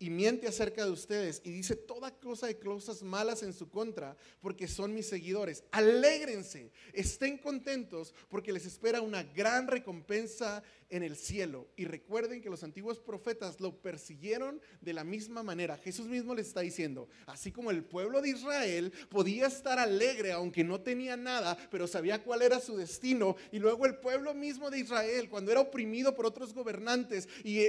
y 0.02 0.10
miente 0.10 0.48
acerca 0.48 0.84
de 0.84 0.90
ustedes 0.90 1.42
y 1.44 1.52
dice 1.52 1.76
toda 1.76 2.10
cosa 2.10 2.48
de 2.48 2.58
cosas 2.58 3.04
malas 3.04 3.44
en 3.44 3.54
su 3.54 3.70
contra 3.70 4.18
porque 4.42 4.68
son 4.68 4.96
mis 4.96 5.06
seguidores. 5.06 5.64
Alégrense, 5.70 6.72
estén 6.92 7.38
contentos 7.38 8.16
porque 8.28 8.52
les 8.52 8.66
espera 8.66 9.02
una 9.02 9.22
gran 9.22 9.68
recompensa 9.68 10.64
en 10.92 11.04
el 11.04 11.16
cielo. 11.16 11.68
Y 11.76 11.86
recuerden 11.86 12.42
que 12.42 12.50
los 12.50 12.64
antiguos 12.64 13.00
profetas 13.00 13.60
lo 13.60 13.82
persiguieron 13.82 14.62
de 14.82 14.94
la 14.94 15.04
misma 15.04 15.42
manera. 15.42 15.78
Jesús 15.78 16.06
mismo 16.06 16.36
les 16.36 16.48
está 16.48 16.60
diciendo, 16.60 17.10
así 17.26 17.52
como 17.52 17.72
el 17.72 17.84
pueblo 17.84 18.22
de 18.22 18.30
Israel 18.30 18.92
podía 19.10 19.48
estar 19.48 19.80
alegre 19.80 20.34
aunque 20.34 20.64
no 20.64 20.82
tenía 20.82 21.18
nada, 21.18 21.58
pero 21.72 21.88
sabía 21.88 22.22
cuál 22.24 22.42
era 22.42 22.60
su 22.60 22.78
destino. 22.78 23.38
Y 23.52 23.60
luego 23.60 23.86
el 23.86 23.96
pueblo 23.96 24.34
mismo 24.34 24.70
de 24.70 24.80
Israel, 24.80 25.30
cuando 25.30 25.52
era 25.52 25.62
oprimido 25.62 26.14
por 26.14 26.26
otros 26.26 26.54
gobernantes 26.54 27.28
y, 27.44 27.62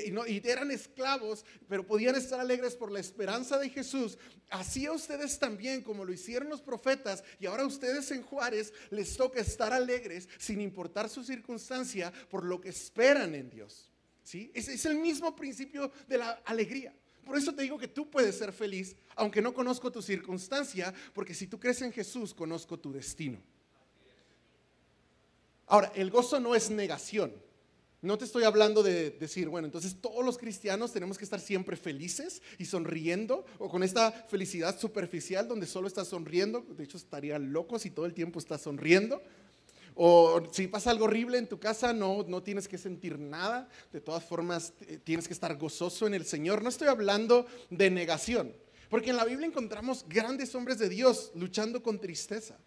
eran 0.43 0.73
esclavos, 0.73 1.47
pero 1.69 1.87
podían 1.87 2.17
estar 2.17 2.41
alegres 2.41 2.75
por 2.75 2.91
la 2.91 2.99
esperanza 2.99 3.59
de 3.59 3.71
Jesús, 3.71 4.19
así 4.51 4.87
a 4.87 4.93
ustedes 4.93 5.39
también, 5.39 5.83
como 5.83 6.05
lo 6.05 6.13
hicieron 6.13 6.49
los 6.49 6.61
profetas, 6.61 7.23
y 7.39 7.47
ahora 7.47 7.63
a 7.63 7.67
ustedes 7.67 8.11
en 8.11 8.23
Juárez 8.23 8.73
les 8.91 9.17
toca 9.17 9.41
estar 9.41 9.73
alegres 9.73 10.29
sin 10.39 10.61
importar 10.61 11.09
su 11.09 11.23
circunstancia 11.23 12.13
por 12.29 12.45
lo 12.45 12.61
que 12.61 12.71
esperan 12.71 13.12
en 13.17 13.51
Dios. 13.51 13.91
¿sí? 14.23 14.51
Es, 14.55 14.69
es 14.69 14.85
el 14.87 14.97
mismo 14.97 15.35
principio 15.37 15.91
de 16.09 16.19
la 16.19 16.31
alegría. 16.45 16.95
Por 17.25 17.37
eso 17.37 17.55
te 17.55 17.63
digo 17.63 17.79
que 17.79 17.89
tú 17.89 18.11
puedes 18.11 18.37
ser 18.37 18.53
feliz, 18.53 18.97
aunque 19.15 19.41
no 19.41 19.55
conozco 19.55 19.93
tu 19.93 20.03
circunstancia, 20.03 20.93
porque 21.13 21.35
si 21.35 21.47
tú 21.47 21.59
crees 21.59 21.81
en 21.83 21.93
Jesús, 21.93 22.35
conozco 22.35 22.79
tu 22.79 22.93
destino. 22.93 23.39
Ahora, 25.67 25.93
el 25.95 26.11
gozo 26.11 26.41
no 26.41 26.55
es 26.55 26.71
negación. 26.71 27.33
No 28.03 28.19
te 28.19 28.25
estoy 28.25 28.43
hablando 28.43 28.83
de 28.83 29.11
decir, 29.11 29.49
bueno, 29.49 29.67
entonces 29.67 29.97
todos 30.01 30.25
los 30.25 30.37
cristianos 30.37 30.93
tenemos 30.93 31.17
que 31.17 31.25
estar 31.25 31.39
siempre 31.39 31.77
felices 31.77 32.43
y 32.59 32.65
sonriendo, 32.65 33.47
o 33.59 33.69
con 33.69 33.85
esta 33.85 34.11
felicidad 34.11 34.77
superficial 34.79 35.47
donde 35.47 35.69
solo 35.69 35.87
estás 35.87 36.09
sonriendo. 36.09 36.63
De 36.63 36.83
hecho, 36.83 36.97
estaría 36.97 37.39
loco 37.39 37.79
si 37.79 37.91
todo 37.91 38.07
el 38.07 38.13
tiempo 38.13 38.41
estás 38.41 38.63
sonriendo. 38.63 39.23
O 39.95 40.43
si 40.53 40.69
pasa 40.69 40.91
algo 40.91 41.05
horrible 41.05 41.39
en 41.39 41.49
tu 41.49 41.59
casa, 41.59 41.93
no, 41.93 42.25
no 42.27 42.43
tienes 42.43 42.67
que 42.67 42.79
sentir 42.79 43.19
nada. 43.19 43.69
De 43.93 44.01
todas 44.01 44.25
formas, 44.25 44.73
tienes 45.05 45.27
que 45.27 45.35
estar 45.35 45.57
gozoso 45.57 46.07
en 46.07 46.15
el 46.15 46.25
Señor. 46.25 46.63
No 46.63 46.69
estoy 46.69 46.89
hablando 46.89 47.47
de 47.71 47.91
negación, 47.91 48.55
porque 48.89 49.11
en 49.11 49.17
la 49.17 49.25
Biblia 49.25 49.47
encontramos 49.47 50.05
grandes 50.09 50.55
hombres 50.55 50.79
de 50.79 50.89
Dios 50.89 51.33
luchando 51.35 51.83
con 51.83 52.01
tristeza. 52.01 52.59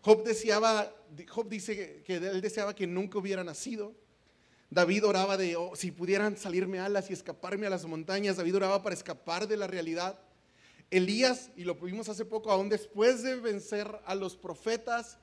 Job, 0.00 0.24
deseaba, 0.24 0.92
Job 1.28 1.48
dice 1.48 2.02
que 2.04 2.16
él 2.16 2.40
deseaba 2.40 2.74
que 2.74 2.86
nunca 2.86 3.18
hubiera 3.18 3.44
nacido. 3.44 3.94
David 4.68 5.06
oraba 5.06 5.36
de, 5.36 5.54
oh, 5.54 5.76
si 5.76 5.90
pudieran 5.90 6.36
salirme 6.38 6.78
alas 6.78 7.10
y 7.10 7.12
escaparme 7.12 7.66
a 7.66 7.70
las 7.70 7.84
montañas. 7.84 8.38
David 8.38 8.56
oraba 8.56 8.82
para 8.82 8.94
escapar 8.94 9.46
de 9.46 9.58
la 9.58 9.66
realidad. 9.66 10.18
Elías, 10.90 11.50
y 11.56 11.64
lo 11.64 11.74
vimos 11.74 12.08
hace 12.08 12.24
poco, 12.24 12.50
aún 12.50 12.68
después 12.68 13.22
de 13.22 13.36
vencer 13.36 14.00
a 14.06 14.14
los 14.14 14.36
profetas, 14.36 15.18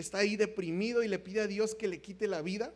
está 0.00 0.18
ahí 0.18 0.36
deprimido 0.36 1.02
y 1.02 1.08
le 1.08 1.18
pide 1.18 1.40
a 1.40 1.46
Dios 1.46 1.74
que 1.74 1.88
le 1.88 2.00
quite 2.00 2.26
la 2.26 2.42
vida. 2.42 2.72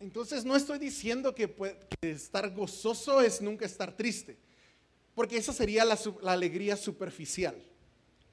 Entonces 0.00 0.44
no 0.44 0.56
estoy 0.56 0.78
diciendo 0.78 1.34
que, 1.34 1.54
estar 2.02 2.50
gozoso 2.54 3.20
es 3.20 3.40
nunca 3.40 3.64
estar 3.64 3.96
triste, 3.96 4.36
porque 5.14 5.36
esa 5.36 5.52
sería 5.52 5.84
la, 5.84 5.98
alegría 6.26 6.76
superficial. 6.76 7.54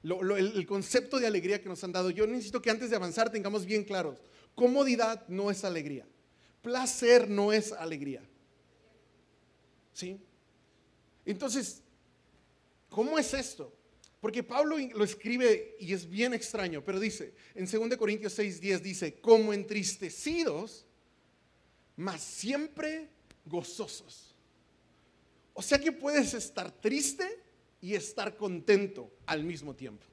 el, 0.02 0.66
concepto 0.66 1.18
de 1.18 1.26
alegría 1.26 1.62
que 1.62 1.68
nos 1.68 1.82
han 1.84 1.92
dado, 1.92 2.10
yo 2.10 2.26
necesito 2.26 2.60
que 2.60 2.70
antes 2.70 2.90
de 2.90 2.96
avanzar 2.96 3.30
tengamos 3.30 3.64
bien 3.64 3.84
claros, 3.84 4.18
comodidad 4.54 5.26
no 5.28 5.50
es 5.50 5.64
alegría, 5.64 6.06
placer 6.60 7.30
no 7.30 7.52
es 7.52 7.72
alegría. 7.72 8.22
¿Sí? 9.94 10.18
Entonces, 11.24 11.82
¿cómo 12.90 13.18
es 13.18 13.32
esto? 13.32 13.72
Porque 14.22 14.44
Pablo 14.44 14.76
lo 14.78 15.02
escribe 15.02 15.74
y 15.80 15.92
es 15.92 16.08
bien 16.08 16.32
extraño, 16.32 16.84
pero 16.84 17.00
dice, 17.00 17.34
en 17.56 17.66
2 17.66 17.96
Corintios 17.96 18.32
6, 18.34 18.60
10 18.60 18.80
dice, 18.80 19.14
como 19.20 19.52
entristecidos, 19.52 20.86
mas 21.96 22.22
siempre 22.22 23.08
gozosos. 23.44 24.32
O 25.54 25.60
sea 25.60 25.80
que 25.80 25.90
puedes 25.90 26.34
estar 26.34 26.70
triste 26.70 27.36
y 27.80 27.96
estar 27.96 28.36
contento 28.36 29.10
al 29.26 29.42
mismo 29.42 29.74
tiempo. 29.74 30.06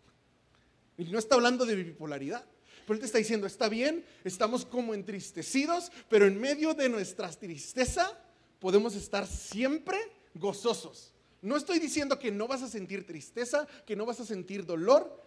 Y 0.98 1.04
no 1.04 1.20
está 1.20 1.36
hablando 1.36 1.64
de 1.64 1.76
bipolaridad. 1.76 2.44
Pero 2.88 2.96
él 2.96 3.00
te 3.02 3.06
está 3.06 3.20
diciendo, 3.20 3.46
está 3.46 3.70
bien, 3.70 4.04
estamos 4.24 4.66
como 4.66 4.96
entristecidos, 4.96 5.92
pero 6.10 6.26
en 6.26 6.42
medio 6.42 6.74
de 6.74 6.90
nuestra 6.90 7.30
tristeza 7.30 8.20
podemos 8.58 8.96
estar 8.96 9.28
siempre 9.28 10.00
gozosos. 10.34 11.14
No 11.42 11.56
estoy 11.56 11.80
diciendo 11.80 12.20
que 12.20 12.32
no 12.32 12.48
vas 12.48 12.62
a 12.62 12.68
sentir 12.68 13.06
tristeza, 13.06 13.68
que 13.86 13.96
no 13.96 14.06
vas 14.06 14.20
a 14.20 14.26
sentir 14.26 14.66
dolor, 14.66 15.24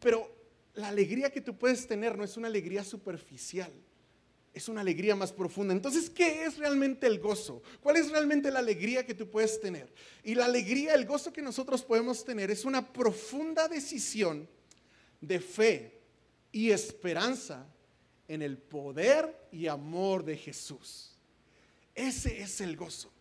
pero 0.00 0.34
la 0.74 0.88
alegría 0.88 1.30
que 1.30 1.40
tú 1.40 1.56
puedes 1.56 1.86
tener 1.86 2.16
no 2.16 2.24
es 2.24 2.36
una 2.36 2.48
alegría 2.48 2.82
superficial, 2.82 3.72
es 4.52 4.68
una 4.68 4.80
alegría 4.80 5.14
más 5.14 5.32
profunda. 5.32 5.72
Entonces, 5.72 6.10
¿qué 6.10 6.44
es 6.44 6.58
realmente 6.58 7.06
el 7.06 7.20
gozo? 7.20 7.62
¿Cuál 7.80 7.96
es 7.96 8.10
realmente 8.10 8.50
la 8.50 8.58
alegría 8.58 9.06
que 9.06 9.14
tú 9.14 9.30
puedes 9.30 9.60
tener? 9.60 9.92
Y 10.24 10.34
la 10.34 10.46
alegría, 10.46 10.94
el 10.94 11.06
gozo 11.06 11.32
que 11.32 11.42
nosotros 11.42 11.82
podemos 11.82 12.24
tener 12.24 12.50
es 12.50 12.64
una 12.64 12.92
profunda 12.92 13.68
decisión 13.68 14.48
de 15.20 15.38
fe 15.38 16.00
y 16.50 16.70
esperanza 16.70 17.66
en 18.26 18.42
el 18.42 18.58
poder 18.58 19.48
y 19.52 19.66
amor 19.66 20.24
de 20.24 20.36
Jesús. 20.36 21.16
Ese 21.94 22.40
es 22.40 22.60
el 22.60 22.76
gozo. 22.76 23.12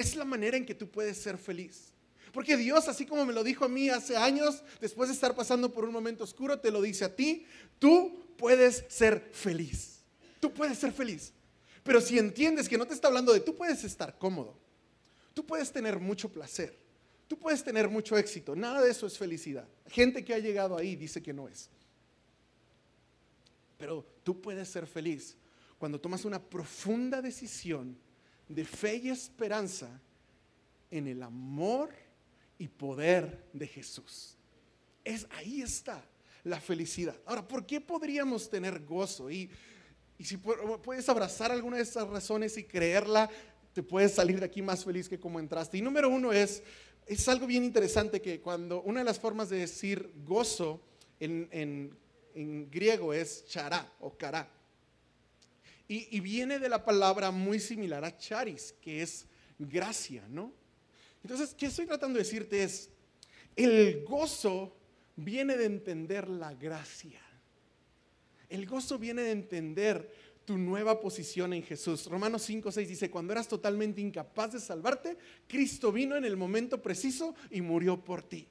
Es 0.00 0.16
la 0.16 0.24
manera 0.24 0.56
en 0.56 0.64
que 0.64 0.74
tú 0.74 0.90
puedes 0.90 1.18
ser 1.18 1.36
feliz. 1.36 1.92
Porque 2.32 2.56
Dios, 2.56 2.88
así 2.88 3.04
como 3.04 3.26
me 3.26 3.34
lo 3.34 3.44
dijo 3.44 3.66
a 3.66 3.68
mí 3.68 3.90
hace 3.90 4.16
años, 4.16 4.62
después 4.80 5.10
de 5.10 5.14
estar 5.14 5.34
pasando 5.34 5.70
por 5.70 5.84
un 5.84 5.92
momento 5.92 6.24
oscuro, 6.24 6.58
te 6.58 6.70
lo 6.70 6.80
dice 6.80 7.04
a 7.04 7.14
ti, 7.14 7.44
tú 7.78 8.34
puedes 8.38 8.86
ser 8.88 9.28
feliz. 9.32 9.98
Tú 10.40 10.54
puedes 10.54 10.78
ser 10.78 10.92
feliz. 10.92 11.34
Pero 11.82 12.00
si 12.00 12.18
entiendes 12.18 12.66
que 12.66 12.78
no 12.78 12.86
te 12.86 12.94
está 12.94 13.08
hablando 13.08 13.34
de 13.34 13.40
tú 13.40 13.54
puedes 13.54 13.84
estar 13.84 14.16
cómodo, 14.16 14.56
tú 15.34 15.44
puedes 15.44 15.70
tener 15.70 16.00
mucho 16.00 16.30
placer, 16.30 16.74
tú 17.28 17.38
puedes 17.38 17.62
tener 17.62 17.86
mucho 17.90 18.16
éxito, 18.16 18.56
nada 18.56 18.80
de 18.80 18.90
eso 18.90 19.06
es 19.06 19.18
felicidad. 19.18 19.68
Gente 19.86 20.24
que 20.24 20.32
ha 20.32 20.38
llegado 20.38 20.78
ahí 20.78 20.96
dice 20.96 21.22
que 21.22 21.34
no 21.34 21.46
es. 21.46 21.68
Pero 23.76 24.06
tú 24.22 24.40
puedes 24.40 24.66
ser 24.66 24.86
feliz 24.86 25.36
cuando 25.78 26.00
tomas 26.00 26.24
una 26.24 26.42
profunda 26.42 27.20
decisión 27.20 27.98
de 28.50 28.64
fe 28.64 28.96
y 28.96 29.10
esperanza 29.10 29.88
en 30.90 31.06
el 31.06 31.22
amor 31.22 31.90
y 32.58 32.66
poder 32.66 33.46
de 33.52 33.66
Jesús. 33.66 34.36
Es 35.04 35.26
ahí 35.30 35.62
está 35.62 36.04
la 36.42 36.60
felicidad. 36.60 37.16
Ahora, 37.26 37.46
¿por 37.46 37.64
qué 37.64 37.80
podríamos 37.80 38.50
tener 38.50 38.80
gozo? 38.84 39.30
Y, 39.30 39.50
si 40.18 40.36
puedes 40.36 41.08
abrazar 41.08 41.50
alguna 41.50 41.78
de 41.78 41.82
estas 41.84 42.06
razones 42.06 42.58
y 42.58 42.64
creerla, 42.64 43.30
te 43.72 43.82
puedes 43.82 44.12
salir 44.12 44.38
de 44.38 44.46
aquí 44.46 44.60
más 44.60 44.84
feliz 44.84 45.08
que 45.08 45.18
como 45.18 45.40
entraste. 45.40 45.78
Y 45.78 45.82
número 45.82 46.10
uno 46.10 46.32
es, 46.32 46.62
es 47.06 47.26
algo 47.28 47.46
bien 47.46 47.64
interesante 47.64 48.20
que 48.20 48.40
cuando 48.40 48.82
una 48.82 49.00
de 49.00 49.04
las 49.04 49.18
formas 49.18 49.48
de 49.48 49.58
decir 49.58 50.12
gozo 50.24 50.82
en, 51.20 51.48
en, 51.52 51.96
en 52.34 52.70
griego 52.70 53.14
es 53.14 53.46
chará 53.46 53.90
o 54.00 54.14
cará. 54.18 54.59
Y, 55.92 56.20
viene 56.20 56.60
de 56.60 56.68
la 56.68 56.84
palabra 56.84 57.32
muy 57.32 57.58
similar 57.58 58.04
a 58.04 58.16
charis, 58.16 58.72
que 58.80 59.02
es 59.02 59.26
gracia, 59.58 60.24
¿no? 60.28 60.52
Entonces, 61.20 61.52
¿qué 61.52 61.66
estoy 61.66 61.84
tratando 61.84 62.16
de 62.16 62.22
decirte 62.22 62.62
es, 62.62 62.90
el 63.56 64.04
gozo 64.04 64.76
viene 65.16 65.56
de 65.56 65.64
entender 65.64 66.28
la 66.28 66.54
gracia. 66.54 67.20
El 68.48 68.66
gozo 68.66 69.00
viene 69.00 69.22
de 69.22 69.32
entender 69.32 70.14
tu 70.44 70.56
nueva 70.56 71.00
posición 71.00 71.54
en 71.54 71.64
Jesús. 71.64 72.06
Romanos 72.06 72.42
5, 72.42 72.70
6 72.70 72.88
dice, 72.88 73.10
cuando 73.10 73.32
eras 73.32 73.48
totalmente 73.48 74.00
incapaz 74.00 74.52
de 74.52 74.60
salvarte, 74.60 75.18
Cristo 75.48 75.90
vino 75.90 76.14
en 76.14 76.24
el 76.24 76.36
momento 76.36 76.80
preciso 76.80 77.34
y 77.50 77.62
murió 77.62 78.00
por 78.04 78.22
ti. 78.22 78.46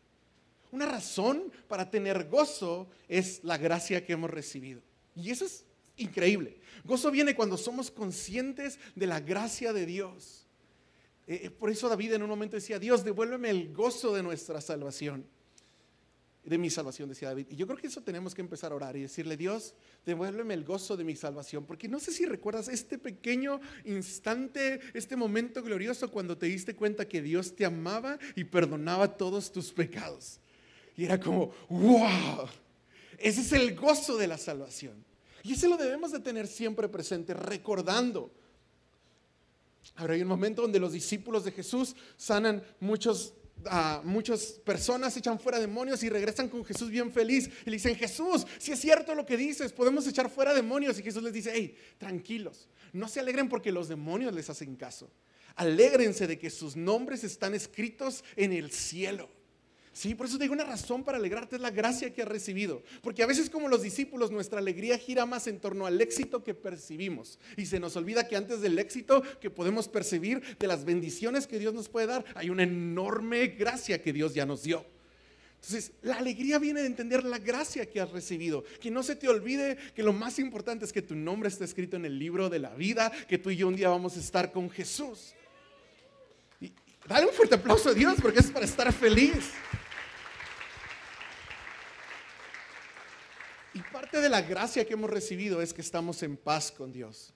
Una 0.73 0.85
razón 0.85 1.53
para 1.69 1.89
tener 1.89 2.27
gozo 2.27 2.89
es 3.07 3.45
la 3.45 3.57
gracia 3.57 4.05
que 4.05 4.11
hemos 4.11 4.29
recibido. 4.29 4.81
Y 5.15 5.31
eso 5.31 5.45
es 5.45 5.63
increíble. 5.99 6.59
Gozo 6.83 7.11
viene 7.11 7.35
cuando 7.35 7.57
somos 7.57 7.91
conscientes 7.91 8.79
de 8.95 9.07
la 9.07 9.19
gracia 9.19 9.73
de 9.73 9.85
Dios. 9.85 10.47
Eh, 11.27 11.41
eh, 11.43 11.49
por 11.49 11.69
eso 11.69 11.89
David 11.89 12.13
en 12.13 12.23
un 12.23 12.29
momento 12.29 12.55
decía, 12.55 12.79
Dios, 12.79 13.03
devuélveme 13.03 13.49
el 13.49 13.73
gozo 13.73 14.13
de 14.13 14.23
nuestra 14.23 14.61
salvación 14.61 15.25
de 16.43 16.57
mi 16.57 16.69
salvación, 16.69 17.09
decía 17.09 17.29
David. 17.29 17.47
Y 17.51 17.55
yo 17.55 17.67
creo 17.67 17.77
que 17.77 17.87
eso 17.87 18.01
tenemos 18.01 18.33
que 18.33 18.41
empezar 18.41 18.71
a 18.71 18.75
orar 18.75 18.95
y 18.97 19.01
decirle, 19.01 19.37
Dios, 19.37 19.75
devuélveme 20.05 20.53
el 20.55 20.63
gozo 20.63 20.97
de 20.97 21.03
mi 21.03 21.15
salvación. 21.15 21.65
Porque 21.65 21.87
no 21.87 21.99
sé 21.99 22.11
si 22.11 22.25
recuerdas 22.25 22.67
este 22.69 22.97
pequeño 22.97 23.59
instante, 23.85 24.79
este 24.93 25.15
momento 25.15 25.61
glorioso 25.61 26.09
cuando 26.09 26.37
te 26.37 26.47
diste 26.47 26.75
cuenta 26.75 27.07
que 27.07 27.21
Dios 27.21 27.55
te 27.55 27.65
amaba 27.65 28.17
y 28.35 28.45
perdonaba 28.45 29.15
todos 29.15 29.51
tus 29.51 29.71
pecados. 29.71 30.39
Y 30.97 31.05
era 31.05 31.19
como, 31.19 31.51
wow, 31.69 32.47
ese 33.17 33.41
es 33.41 33.51
el 33.53 33.75
gozo 33.75 34.17
de 34.17 34.27
la 34.27 34.37
salvación. 34.37 35.05
Y 35.43 35.53
ese 35.53 35.67
lo 35.67 35.77
debemos 35.77 36.11
de 36.11 36.19
tener 36.19 36.47
siempre 36.47 36.87
presente, 36.87 37.33
recordando. 37.33 38.31
Ahora 39.95 40.13
hay 40.13 40.21
un 40.21 40.27
momento 40.27 40.61
donde 40.61 40.79
los 40.79 40.93
discípulos 40.93 41.43
de 41.43 41.51
Jesús 41.51 41.95
sanan 42.17 42.63
muchos 42.79 43.33
muchas 44.03 44.53
personas 44.63 45.15
echan 45.17 45.39
fuera 45.39 45.59
demonios 45.59 46.01
y 46.03 46.09
regresan 46.09 46.47
con 46.47 46.63
Jesús 46.63 46.89
bien 46.89 47.11
feliz 47.11 47.49
y 47.65 47.69
le 47.69 47.75
dicen, 47.75 47.95
Jesús, 47.95 48.45
si 48.57 48.71
es 48.71 48.79
cierto 48.79 49.15
lo 49.15 49.25
que 49.25 49.37
dices, 49.37 49.73
podemos 49.73 50.07
echar 50.07 50.29
fuera 50.29 50.53
demonios. 50.53 50.97
Y 50.99 51.03
Jesús 51.03 51.23
les 51.23 51.33
dice, 51.33 51.51
hey, 51.53 51.75
tranquilos, 51.97 52.67
no 52.93 53.07
se 53.07 53.19
alegren 53.19 53.49
porque 53.49 53.71
los 53.71 53.87
demonios 53.87 54.33
les 54.33 54.49
hacen 54.49 54.75
caso. 54.75 55.09
Alégrense 55.55 56.25
de 56.25 56.39
que 56.39 56.49
sus 56.49 56.75
nombres 56.75 57.23
están 57.23 57.53
escritos 57.53 58.23
en 58.35 58.53
el 58.53 58.71
cielo. 58.71 59.29
Sí, 59.91 60.15
por 60.15 60.27
eso 60.27 60.37
te 60.37 60.43
digo 60.43 60.53
una 60.53 60.63
razón 60.63 61.03
para 61.03 61.17
alegrarte 61.17 61.55
es 61.55 61.61
la 61.61 61.71
gracia 61.71 62.13
que 62.13 62.21
has 62.21 62.27
recibido. 62.27 62.83
Porque 63.01 63.23
a 63.23 63.27
veces 63.27 63.49
como 63.49 63.67
los 63.67 63.81
discípulos 63.81 64.31
nuestra 64.31 64.59
alegría 64.59 64.97
gira 64.97 65.25
más 65.25 65.47
en 65.47 65.59
torno 65.59 65.85
al 65.85 65.99
éxito 65.99 66.43
que 66.43 66.53
percibimos. 66.53 67.39
Y 67.57 67.65
se 67.65 67.79
nos 67.79 67.95
olvida 67.95 68.27
que 68.27 68.35
antes 68.35 68.61
del 68.61 68.77
éxito 68.79 69.23
que 69.41 69.49
podemos 69.49 69.87
percibir 69.87 70.41
de 70.57 70.67
las 70.67 70.85
bendiciones 70.85 71.47
que 71.47 71.59
Dios 71.59 71.73
nos 71.73 71.89
puede 71.89 72.07
dar, 72.07 72.25
hay 72.35 72.49
una 72.49 72.63
enorme 72.63 73.47
gracia 73.47 74.01
que 74.01 74.13
Dios 74.13 74.33
ya 74.33 74.45
nos 74.45 74.63
dio. 74.63 74.85
Entonces, 75.55 75.91
la 76.03 76.15
alegría 76.15 76.57
viene 76.57 76.81
de 76.81 76.87
entender 76.87 77.25
la 77.25 77.37
gracia 77.37 77.85
que 77.85 77.99
has 77.99 78.11
recibido. 78.11 78.63
Que 78.79 78.89
no 78.89 79.03
se 79.03 79.17
te 79.17 79.27
olvide 79.27 79.77
que 79.93 80.03
lo 80.03 80.13
más 80.13 80.39
importante 80.39 80.85
es 80.85 80.93
que 80.93 81.01
tu 81.01 81.15
nombre 81.15 81.49
está 81.49 81.65
escrito 81.65 81.97
en 81.97 82.05
el 82.05 82.17
libro 82.17 82.49
de 82.49 82.59
la 82.59 82.73
vida, 82.75 83.11
que 83.27 83.37
tú 83.37 83.49
y 83.49 83.57
yo 83.57 83.67
un 83.67 83.75
día 83.75 83.89
vamos 83.89 84.15
a 84.15 84.21
estar 84.21 84.53
con 84.53 84.69
Jesús. 84.69 85.33
Dale 87.09 87.25
un 87.25 87.33
fuerte 87.33 87.55
aplauso 87.55 87.89
a 87.89 87.93
Dios 87.95 88.19
porque 88.21 88.37
es 88.37 88.51
para 88.51 88.65
estar 88.65 88.93
feliz. 88.93 89.49
Y 93.73 93.79
parte 93.91 94.21
de 94.21 94.29
la 94.29 94.43
gracia 94.43 94.85
que 94.85 94.93
hemos 94.93 95.09
recibido 95.09 95.59
es 95.59 95.73
que 95.73 95.81
estamos 95.81 96.21
en 96.21 96.37
paz 96.37 96.71
con 96.71 96.91
Dios. 96.91 97.33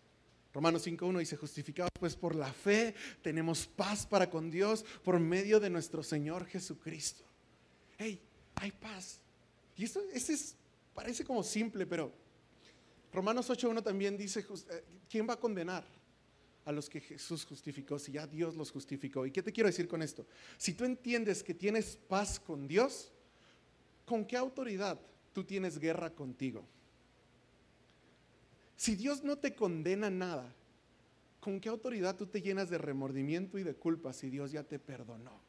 Romanos 0.54 0.86
5.1 0.86 1.18
dice, 1.18 1.38
justificados 1.38 1.90
pues 2.00 2.16
por 2.16 2.36
la 2.36 2.54
fe, 2.54 2.94
tenemos 3.24 3.66
paz 3.66 4.06
para 4.06 4.30
con 4.30 4.52
Dios 4.52 4.86
por 5.04 5.20
medio 5.20 5.60
de 5.60 5.72
nuestro 5.72 6.04
Señor 6.04 6.46
Jesucristo. 6.46 7.24
Hey, 7.98 8.22
hay 8.54 8.72
paz. 8.74 9.20
Y 9.76 9.86
esto, 9.86 10.02
es, 10.14 10.56
parece 10.94 11.26
como 11.26 11.42
simple, 11.42 11.88
pero 11.88 12.12
Romanos 13.12 13.50
8.1 13.50 13.82
también 13.82 14.18
dice, 14.18 14.42
eh, 14.42 14.84
¿quién 15.10 15.28
va 15.28 15.34
a 15.34 15.40
condenar? 15.40 15.84
A 16.66 16.72
los 16.72 16.90
que 16.90 17.00
Jesús 17.00 17.46
justificó, 17.46 18.00
si 18.00 18.14
ya 18.14 18.28
Dios 18.28 18.56
los 18.56 18.72
justificó. 18.72 19.26
¿Y 19.26 19.32
qué 19.32 19.44
te 19.44 19.52
quiero 19.52 19.70
decir 19.70 19.88
con 19.88 20.02
esto? 20.02 20.26
Si 20.58 20.74
tú 20.74 20.86
entiendes 20.86 21.44
que 21.44 21.54
tienes 21.54 21.98
paz 22.08 22.40
con 22.40 22.68
Dios, 22.68 23.12
¿con 24.06 24.26
qué 24.26 24.38
autoridad 24.38 25.00
tú 25.34 25.44
tienes 25.44 25.80
guerra 25.80 26.12
contigo. 26.12 26.64
Si 28.78 28.96
Dios 28.96 29.24
no 29.24 29.38
te 29.38 29.56
condena 29.56 30.10
nada, 30.10 30.54
¿con 31.40 31.60
qué 31.60 31.70
autoridad 31.70 32.16
tú 32.16 32.28
te 32.28 32.42
llenas 32.42 32.70
de 32.70 32.78
remordimiento 32.78 33.58
y 33.58 33.64
de 33.64 33.76
culpa 33.76 34.14
si 34.14 34.30
Dios 34.30 34.52
ya 34.52 34.64
te 34.64 34.80
perdonó? 34.80 35.43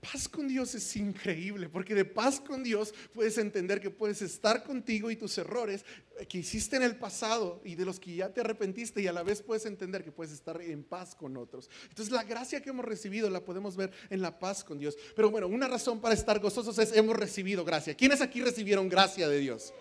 Paz 0.00 0.28
con 0.28 0.48
Dios 0.48 0.74
es 0.74 0.96
increíble, 0.96 1.68
porque 1.68 1.94
de 1.94 2.06
paz 2.06 2.40
con 2.40 2.62
Dios 2.62 2.94
puedes 3.12 3.36
entender 3.36 3.80
que 3.80 3.90
puedes 3.90 4.22
estar 4.22 4.64
contigo 4.64 5.10
y 5.10 5.16
tus 5.16 5.36
errores 5.36 5.84
que 6.26 6.38
hiciste 6.38 6.76
en 6.76 6.82
el 6.82 6.96
pasado 6.96 7.60
y 7.64 7.74
de 7.74 7.84
los 7.84 8.00
que 8.00 8.14
ya 8.14 8.32
te 8.32 8.40
arrepentiste 8.40 9.02
y 9.02 9.06
a 9.08 9.12
la 9.12 9.22
vez 9.22 9.42
puedes 9.42 9.66
entender 9.66 10.02
que 10.02 10.10
puedes 10.10 10.32
estar 10.32 10.60
en 10.62 10.84
paz 10.84 11.14
con 11.14 11.36
otros. 11.36 11.68
Entonces 11.88 12.12
la 12.12 12.24
gracia 12.24 12.62
que 12.62 12.70
hemos 12.70 12.84
recibido 12.84 13.28
la 13.28 13.44
podemos 13.44 13.76
ver 13.76 13.92
en 14.08 14.22
la 14.22 14.38
paz 14.38 14.64
con 14.64 14.78
Dios. 14.78 14.96
Pero 15.14 15.30
bueno, 15.30 15.48
una 15.48 15.68
razón 15.68 16.00
para 16.00 16.14
estar 16.14 16.38
gozosos 16.40 16.78
es 16.78 16.96
hemos 16.96 17.16
recibido 17.16 17.64
gracia. 17.64 17.94
¿Quiénes 17.94 18.22
aquí 18.22 18.40
recibieron 18.40 18.88
gracia 18.88 19.28
de 19.28 19.38
Dios? 19.38 19.74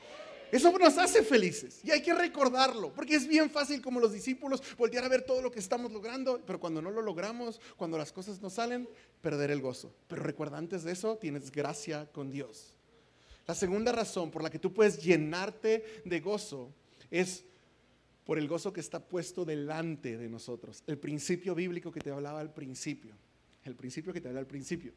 Eso 0.51 0.77
nos 0.77 0.97
hace 0.97 1.23
felices 1.23 1.81
y 1.83 1.91
hay 1.91 2.01
que 2.01 2.13
recordarlo, 2.13 2.93
porque 2.93 3.15
es 3.15 3.27
bien 3.27 3.49
fácil 3.49 3.81
como 3.81 3.99
los 3.99 4.11
discípulos 4.11 4.61
voltear 4.77 5.03
a 5.03 5.09
ver 5.09 5.23
todo 5.23 5.41
lo 5.41 5.51
que 5.51 5.59
estamos 5.59 5.91
logrando, 5.91 6.41
pero 6.45 6.59
cuando 6.59 6.81
no 6.81 6.89
lo 6.91 7.01
logramos, 7.01 7.61
cuando 7.77 7.97
las 7.97 8.11
cosas 8.11 8.41
no 8.41 8.49
salen, 8.49 8.89
perder 9.21 9.51
el 9.51 9.61
gozo. 9.61 9.93
Pero 10.07 10.23
recuerda, 10.23 10.57
antes 10.57 10.83
de 10.83 10.91
eso 10.91 11.17
tienes 11.17 11.51
gracia 11.51 12.09
con 12.11 12.31
Dios. 12.31 12.73
La 13.47 13.55
segunda 13.55 13.91
razón 13.91 14.31
por 14.31 14.43
la 14.43 14.49
que 14.49 14.59
tú 14.59 14.73
puedes 14.73 15.01
llenarte 15.01 16.01
de 16.05 16.19
gozo 16.19 16.73
es 17.09 17.43
por 18.23 18.37
el 18.37 18.47
gozo 18.47 18.71
que 18.71 18.79
está 18.79 18.99
puesto 18.99 19.43
delante 19.43 20.17
de 20.17 20.29
nosotros. 20.29 20.83
El 20.85 20.99
principio 20.99 21.55
bíblico 21.55 21.91
que 21.91 21.99
te 21.99 22.11
hablaba 22.11 22.39
al 22.39 22.53
principio. 22.53 23.15
El 23.63 23.75
principio 23.75 24.13
que 24.13 24.21
te 24.21 24.27
hablaba 24.27 24.41
al 24.41 24.47
principio. 24.47 24.93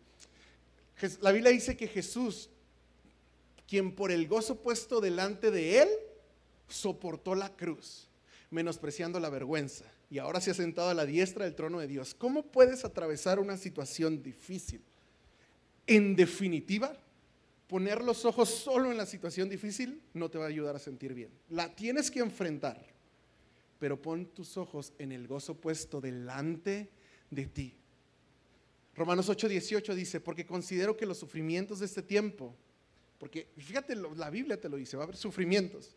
La 1.20 1.32
Biblia 1.32 1.50
dice 1.50 1.76
que 1.76 1.88
Jesús 1.88 2.50
quien 3.68 3.94
por 3.94 4.12
el 4.12 4.28
gozo 4.28 4.60
puesto 4.60 5.00
delante 5.00 5.50
de 5.50 5.82
él 5.82 5.88
soportó 6.68 7.34
la 7.34 7.54
cruz, 7.54 8.08
menospreciando 8.50 9.20
la 9.20 9.30
vergüenza, 9.30 9.84
y 10.10 10.18
ahora 10.18 10.40
se 10.40 10.50
ha 10.50 10.54
sentado 10.54 10.90
a 10.90 10.94
la 10.94 11.06
diestra 11.06 11.44
del 11.44 11.54
trono 11.54 11.80
de 11.80 11.86
Dios. 11.86 12.14
¿Cómo 12.14 12.42
puedes 12.42 12.84
atravesar 12.84 13.38
una 13.38 13.56
situación 13.56 14.22
difícil? 14.22 14.82
En 15.86 16.14
definitiva, 16.14 16.96
poner 17.66 18.02
los 18.02 18.24
ojos 18.26 18.50
solo 18.50 18.90
en 18.90 18.98
la 18.98 19.06
situación 19.06 19.48
difícil 19.48 20.02
no 20.12 20.30
te 20.30 20.36
va 20.36 20.44
a 20.44 20.48
ayudar 20.48 20.76
a 20.76 20.78
sentir 20.78 21.14
bien. 21.14 21.30
La 21.48 21.74
tienes 21.74 22.10
que 22.10 22.20
enfrentar, 22.20 22.78
pero 23.78 24.00
pon 24.00 24.26
tus 24.26 24.58
ojos 24.58 24.92
en 24.98 25.12
el 25.12 25.26
gozo 25.26 25.54
puesto 25.54 26.00
delante 26.00 26.90
de 27.30 27.46
ti. 27.46 27.74
Romanos 28.94 29.30
8:18 29.30 29.94
dice, 29.94 30.20
porque 30.20 30.44
considero 30.44 30.96
que 30.96 31.06
los 31.06 31.18
sufrimientos 31.18 31.78
de 31.78 31.86
este 31.86 32.02
tiempo 32.02 32.54
porque 33.22 33.46
fíjate, 33.56 33.94
la 33.94 34.30
Biblia 34.30 34.60
te 34.60 34.68
lo 34.68 34.76
dice, 34.76 34.96
va 34.96 35.04
a 35.04 35.06
haber 35.06 35.16
sufrimientos. 35.16 35.94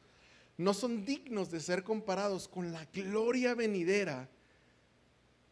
No 0.59 0.75
son 0.75 1.03
dignos 1.03 1.49
de 1.49 1.59
ser 1.59 1.83
comparados 1.83 2.47
con 2.47 2.71
la 2.71 2.85
gloria 2.93 3.55
venidera 3.55 4.29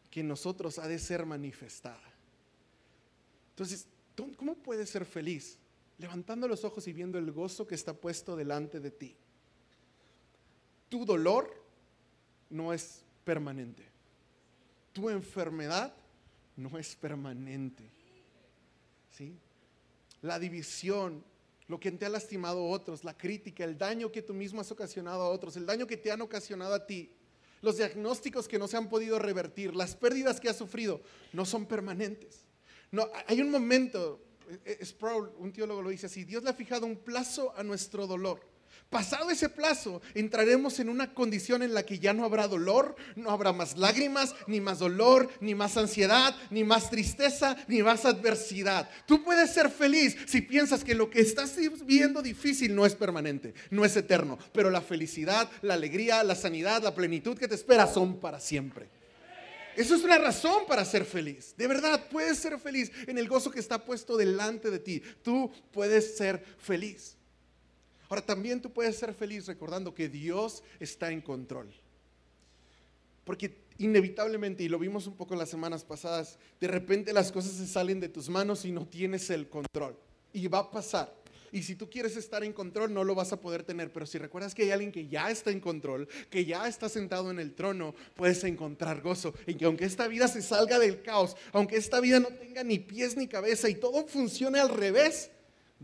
que 0.08 0.20
en 0.20 0.28
nosotros 0.28 0.78
ha 0.78 0.86
de 0.86 1.00
ser 1.00 1.26
manifestada. 1.26 2.14
Entonces, 3.50 3.88
¿cómo 4.36 4.54
puedes 4.54 4.88
ser 4.88 5.04
feliz? 5.04 5.58
Levantando 5.98 6.46
los 6.46 6.62
ojos 6.64 6.86
y 6.86 6.92
viendo 6.92 7.18
el 7.18 7.32
gozo 7.32 7.66
que 7.66 7.74
está 7.74 7.92
puesto 7.92 8.36
delante 8.36 8.78
de 8.78 8.92
ti. 8.92 9.16
Tu 10.88 11.04
dolor 11.04 11.60
no 12.50 12.72
es 12.72 13.02
permanente. 13.24 13.82
Tu 14.92 15.10
enfermedad 15.10 15.92
no 16.54 16.78
es 16.78 16.94
permanente. 16.94 17.90
¿Sí? 19.10 19.36
La 20.22 20.38
división, 20.38 21.24
lo 21.68 21.80
que 21.80 21.90
te 21.92 22.06
ha 22.06 22.08
lastimado 22.08 22.58
a 22.60 22.68
otros, 22.68 23.04
la 23.04 23.16
crítica, 23.16 23.64
el 23.64 23.78
daño 23.78 24.12
que 24.12 24.22
tú 24.22 24.34
mismo 24.34 24.60
has 24.60 24.70
ocasionado 24.70 25.22
a 25.22 25.28
otros, 25.28 25.56
el 25.56 25.66
daño 25.66 25.86
que 25.86 25.96
te 25.96 26.10
han 26.10 26.20
ocasionado 26.20 26.74
a 26.74 26.86
ti, 26.86 27.10
los 27.62 27.78
diagnósticos 27.78 28.46
que 28.46 28.58
no 28.58 28.68
se 28.68 28.76
han 28.76 28.88
podido 28.88 29.18
revertir, 29.18 29.74
las 29.74 29.96
pérdidas 29.96 30.40
que 30.40 30.48
has 30.48 30.56
sufrido, 30.56 31.00
no 31.32 31.46
son 31.46 31.66
permanentes. 31.66 32.44
No, 32.90 33.08
hay 33.26 33.40
un 33.40 33.50
momento, 33.50 34.20
eh, 34.48 34.78
eh, 34.80 34.84
Sproul, 34.84 35.32
un 35.38 35.52
teólogo 35.52 35.82
lo 35.82 35.90
dice 35.90 36.06
así, 36.06 36.24
Dios 36.24 36.42
le 36.42 36.50
ha 36.50 36.54
fijado 36.54 36.86
un 36.86 36.96
plazo 36.96 37.54
a 37.56 37.62
nuestro 37.62 38.06
dolor 38.06 38.53
Pasado 38.90 39.30
ese 39.30 39.48
plazo, 39.48 40.00
entraremos 40.14 40.78
en 40.78 40.88
una 40.88 41.14
condición 41.14 41.62
en 41.62 41.74
la 41.74 41.84
que 41.84 41.98
ya 41.98 42.12
no 42.12 42.24
habrá 42.24 42.46
dolor, 42.46 42.94
no 43.16 43.30
habrá 43.30 43.52
más 43.52 43.76
lágrimas, 43.76 44.36
ni 44.46 44.60
más 44.60 44.78
dolor, 44.78 45.28
ni 45.40 45.54
más 45.54 45.76
ansiedad, 45.76 46.36
ni 46.50 46.62
más 46.62 46.90
tristeza, 46.90 47.56
ni 47.66 47.82
más 47.82 48.04
adversidad. 48.04 48.88
Tú 49.06 49.24
puedes 49.24 49.52
ser 49.52 49.70
feliz 49.70 50.16
si 50.26 50.42
piensas 50.42 50.84
que 50.84 50.94
lo 50.94 51.10
que 51.10 51.20
estás 51.20 51.56
viendo 51.84 52.22
difícil 52.22 52.74
no 52.74 52.86
es 52.86 52.94
permanente, 52.94 53.54
no 53.70 53.84
es 53.84 53.96
eterno, 53.96 54.38
pero 54.52 54.70
la 54.70 54.80
felicidad, 54.80 55.50
la 55.62 55.74
alegría, 55.74 56.22
la 56.22 56.36
sanidad, 56.36 56.82
la 56.82 56.94
plenitud 56.94 57.36
que 57.36 57.48
te 57.48 57.56
espera 57.56 57.86
son 57.86 58.20
para 58.20 58.38
siempre. 58.38 58.88
Eso 59.76 59.96
es 59.96 60.04
una 60.04 60.18
razón 60.18 60.66
para 60.68 60.84
ser 60.84 61.04
feliz. 61.04 61.54
De 61.56 61.66
verdad, 61.66 62.08
puedes 62.10 62.38
ser 62.38 62.58
feliz 62.60 62.92
en 63.08 63.18
el 63.18 63.28
gozo 63.28 63.50
que 63.50 63.58
está 63.58 63.84
puesto 63.84 64.16
delante 64.16 64.70
de 64.70 64.78
ti. 64.78 65.02
Tú 65.22 65.50
puedes 65.72 66.16
ser 66.16 66.44
feliz. 66.58 67.16
Ahora, 68.14 68.26
también 68.26 68.62
tú 68.62 68.72
puedes 68.72 68.94
ser 68.94 69.12
feliz 69.12 69.44
recordando 69.48 69.92
que 69.92 70.08
Dios 70.08 70.62
está 70.78 71.10
en 71.10 71.20
control. 71.20 71.74
Porque 73.24 73.56
inevitablemente, 73.78 74.62
y 74.62 74.68
lo 74.68 74.78
vimos 74.78 75.08
un 75.08 75.16
poco 75.16 75.34
en 75.34 75.40
las 75.40 75.48
semanas 75.48 75.82
pasadas, 75.82 76.38
de 76.60 76.68
repente 76.68 77.12
las 77.12 77.32
cosas 77.32 77.54
se 77.54 77.66
salen 77.66 77.98
de 77.98 78.08
tus 78.08 78.28
manos 78.28 78.64
y 78.64 78.70
no 78.70 78.86
tienes 78.86 79.30
el 79.30 79.48
control. 79.48 79.98
Y 80.32 80.46
va 80.46 80.60
a 80.60 80.70
pasar. 80.70 81.12
Y 81.50 81.64
si 81.64 81.74
tú 81.74 81.90
quieres 81.90 82.16
estar 82.16 82.44
en 82.44 82.52
control, 82.52 82.94
no 82.94 83.02
lo 83.02 83.16
vas 83.16 83.32
a 83.32 83.40
poder 83.40 83.64
tener. 83.64 83.92
Pero 83.92 84.06
si 84.06 84.16
recuerdas 84.16 84.54
que 84.54 84.62
hay 84.62 84.70
alguien 84.70 84.92
que 84.92 85.08
ya 85.08 85.28
está 85.28 85.50
en 85.50 85.58
control, 85.58 86.06
que 86.30 86.44
ya 86.44 86.68
está 86.68 86.88
sentado 86.88 87.32
en 87.32 87.40
el 87.40 87.52
trono, 87.52 87.96
puedes 88.14 88.44
encontrar 88.44 89.00
gozo. 89.00 89.34
Y 89.44 89.56
que 89.56 89.64
aunque 89.64 89.86
esta 89.86 90.06
vida 90.06 90.28
se 90.28 90.40
salga 90.40 90.78
del 90.78 91.02
caos, 91.02 91.36
aunque 91.50 91.78
esta 91.78 91.98
vida 91.98 92.20
no 92.20 92.28
tenga 92.28 92.62
ni 92.62 92.78
pies 92.78 93.16
ni 93.16 93.26
cabeza 93.26 93.68
y 93.68 93.74
todo 93.74 94.06
funcione 94.06 94.60
al 94.60 94.68
revés, 94.68 95.32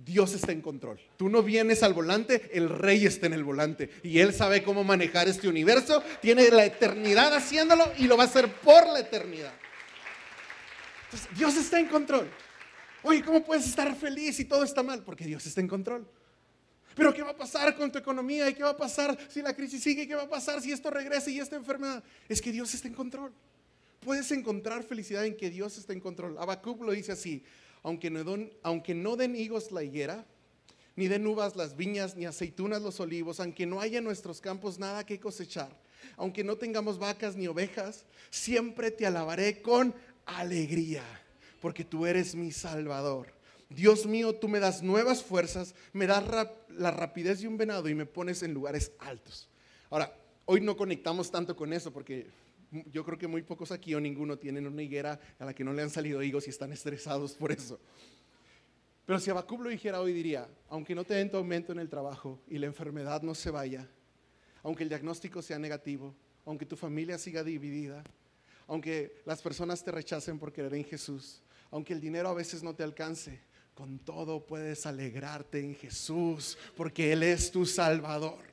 Dios 0.05 0.35
está 0.35 0.53
en 0.53 0.63
control. 0.63 0.99
Tú 1.17 1.29
no 1.29 1.43
vienes 1.43 1.83
al 1.83 1.93
volante, 1.93 2.51
el 2.53 2.69
rey 2.69 3.05
está 3.07 3.27
en 3.27 3.35
el 3.35 3.45
volante. 3.45 3.91
Y 4.03 4.19
Él 4.19 4.33
sabe 4.33 4.63
cómo 4.63 4.83
manejar 4.85 5.29
este 5.29 5.49
universo. 5.49 6.03
Tiene 6.23 6.49
la 6.51 6.65
eternidad 6.65 7.35
haciéndolo 7.35 7.93
y 7.99 8.05
lo 8.05 8.17
va 8.17 8.25
a 8.25 8.27
hacer 8.27 8.53
por 8.53 8.87
la 8.89 9.01
eternidad. 9.01 9.53
Entonces, 11.05 11.29
Dios 11.37 11.57
está 11.57 11.79
en 11.79 11.87
control. 11.87 12.31
Oye, 13.03 13.23
¿cómo 13.23 13.45
puedes 13.45 13.67
estar 13.67 13.95
feliz 13.97 14.37
si 14.37 14.45
todo 14.45 14.65
está 14.65 14.83
mal? 14.83 15.03
Porque 15.03 15.25
Dios 15.25 15.45
está 15.47 15.61
en 15.61 15.69
control. 15.69 16.07
Pero 16.95 17.15
¿qué 17.15 17.23
va 17.23 17.31
a 17.31 17.37
pasar 17.37 17.75
con 17.77 17.91
tu 17.91 17.99
economía? 17.99 18.49
¿Y 18.49 18.55
qué 18.55 18.63
va 18.63 18.71
a 18.71 18.77
pasar 18.77 19.17
si 19.29 19.43
la 19.43 19.55
crisis 19.55 19.83
sigue? 19.83 20.07
¿Qué 20.07 20.15
va 20.15 20.23
a 20.23 20.29
pasar 20.29 20.61
si 20.61 20.73
esto 20.73 20.91
regresa 20.91 21.31
y 21.31 21.41
esta 21.41 21.57
enfermedad? 21.57 22.03
Es 22.29 22.41
que 22.41 22.53
Dios 22.53 22.75
está 22.75 22.89
en 22.89 22.95
control. 22.95 23.33
Puedes 24.01 24.31
encontrar 24.33 24.83
felicidad 24.83 25.25
en 25.25 25.37
que 25.37 25.51
Dios 25.51 25.77
está 25.79 25.93
en 25.93 26.01
control. 26.01 26.37
Habacuc 26.39 26.83
lo 26.83 26.93
dice 26.93 27.13
así, 27.13 27.43
aunque 27.83 28.11
no, 28.95 29.16
den 29.16 29.37
higos 29.37 29.73
la 29.73 29.83
higuera, 29.83 30.27
ni 30.97 31.09
den 31.09 31.27
uvas 31.27 31.57
las 31.57 31.77
viñas, 31.77 32.16
ni 32.16 32.27
aceitunas 32.27 32.83
los 32.83 33.01
olivos, 33.01 33.40
aunque 33.40 33.66
no 33.66 33.81
haya 33.81 33.99
en 33.99 34.05
nuestros 34.05 34.40
campos 34.40 34.79
nada 34.79 35.07
que 35.07 35.21
cosechar, 35.21 35.75
aunque 36.16 36.45
no 36.45 36.57
tengamos 36.57 36.99
vacas 36.99 37.37
ni 37.37 37.47
ovejas, 37.47 38.05
siempre 38.31 38.90
te 38.90 39.07
alabaré 39.07 39.62
con 39.62 39.95
alegría 40.27 41.05
porque 41.61 41.85
tú 41.85 42.07
eres 42.07 42.35
mi 42.35 42.51
Salvador. 42.53 43.29
Dios 43.69 44.07
mío, 44.07 44.35
tú 44.35 44.49
me 44.49 44.59
das 44.59 44.83
nuevas 44.83 45.23
fuerzas, 45.23 45.75
me 45.93 46.07
das 46.07 46.25
la 46.71 46.90
rapidez 46.90 47.40
de 47.40 47.49
un 47.49 47.57
venado 47.57 47.88
y 47.88 47.95
me 47.95 48.07
pones 48.07 48.43
en 48.43 48.53
lugares 48.53 48.93
altos. 48.99 49.49
Ahora, 49.90 50.12
hoy 50.45 50.61
no 50.61 50.77
conectamos 50.77 51.31
tanto 51.31 51.55
con 51.55 51.73
eso 51.73 51.93
porque 51.93 52.27
yo 52.70 53.04
creo 53.04 53.18
que 53.18 53.26
muy 53.26 53.42
pocos 53.42 53.72
aquí 53.72 53.94
o 53.94 54.00
ninguno 54.00 54.38
tienen 54.38 54.66
una 54.66 54.83
higuera 54.83 55.20
a 55.38 55.44
la 55.44 55.54
que 55.54 55.64
no 55.64 55.72
le 55.72 55.83
han 55.83 55.90
salido 55.90 56.22
higos 56.22 56.46
y 56.46 56.50
están 56.50 56.72
estresados 56.72 57.35
por 57.35 57.52
eso. 57.52 57.80
Pero 59.06 59.18
si 59.18 59.30
Abacub 59.30 59.62
lo 59.62 59.70
dijera 59.70 60.00
hoy 60.00 60.12
diría, 60.12 60.48
aunque 60.68 60.94
no 60.94 61.04
te 61.04 61.14
den 61.14 61.30
tu 61.30 61.37
aumento 61.37 61.72
en 61.72 61.80
el 61.80 61.88
trabajo 61.88 62.40
y 62.48 62.59
la 62.59 62.66
enfermedad 62.66 63.22
no 63.22 63.35
se 63.35 63.50
vaya, 63.50 63.88
aunque 64.62 64.85
el 64.85 64.88
diagnóstico 64.88 65.42
sea 65.42 65.59
negativo, 65.59 66.14
aunque 66.44 66.66
tu 66.66 66.76
familia 66.76 67.18
siga 67.18 67.42
dividida, 67.42 68.04
aunque 68.68 69.20
las 69.26 69.42
personas 69.42 69.83
te 69.83 69.90
rechacen 69.90 70.38
por 70.38 70.52
creer 70.52 70.74
en 70.74 70.85
Jesús, 70.85 71.42
aunque 71.72 71.92
el 71.92 72.00
dinero 72.00 72.28
a 72.28 72.35
veces 72.35 72.62
no 72.62 72.74
te 72.74 72.85
alcance, 72.85 73.40
con 73.74 73.98
todo 73.98 74.46
puedes 74.46 74.87
alegrarte 74.87 75.59
en 75.59 75.74
Jesús, 75.74 76.56
porque 76.76 77.12
Él 77.12 77.22
es 77.22 77.50
tu 77.50 77.66
Salvador. 77.66 78.50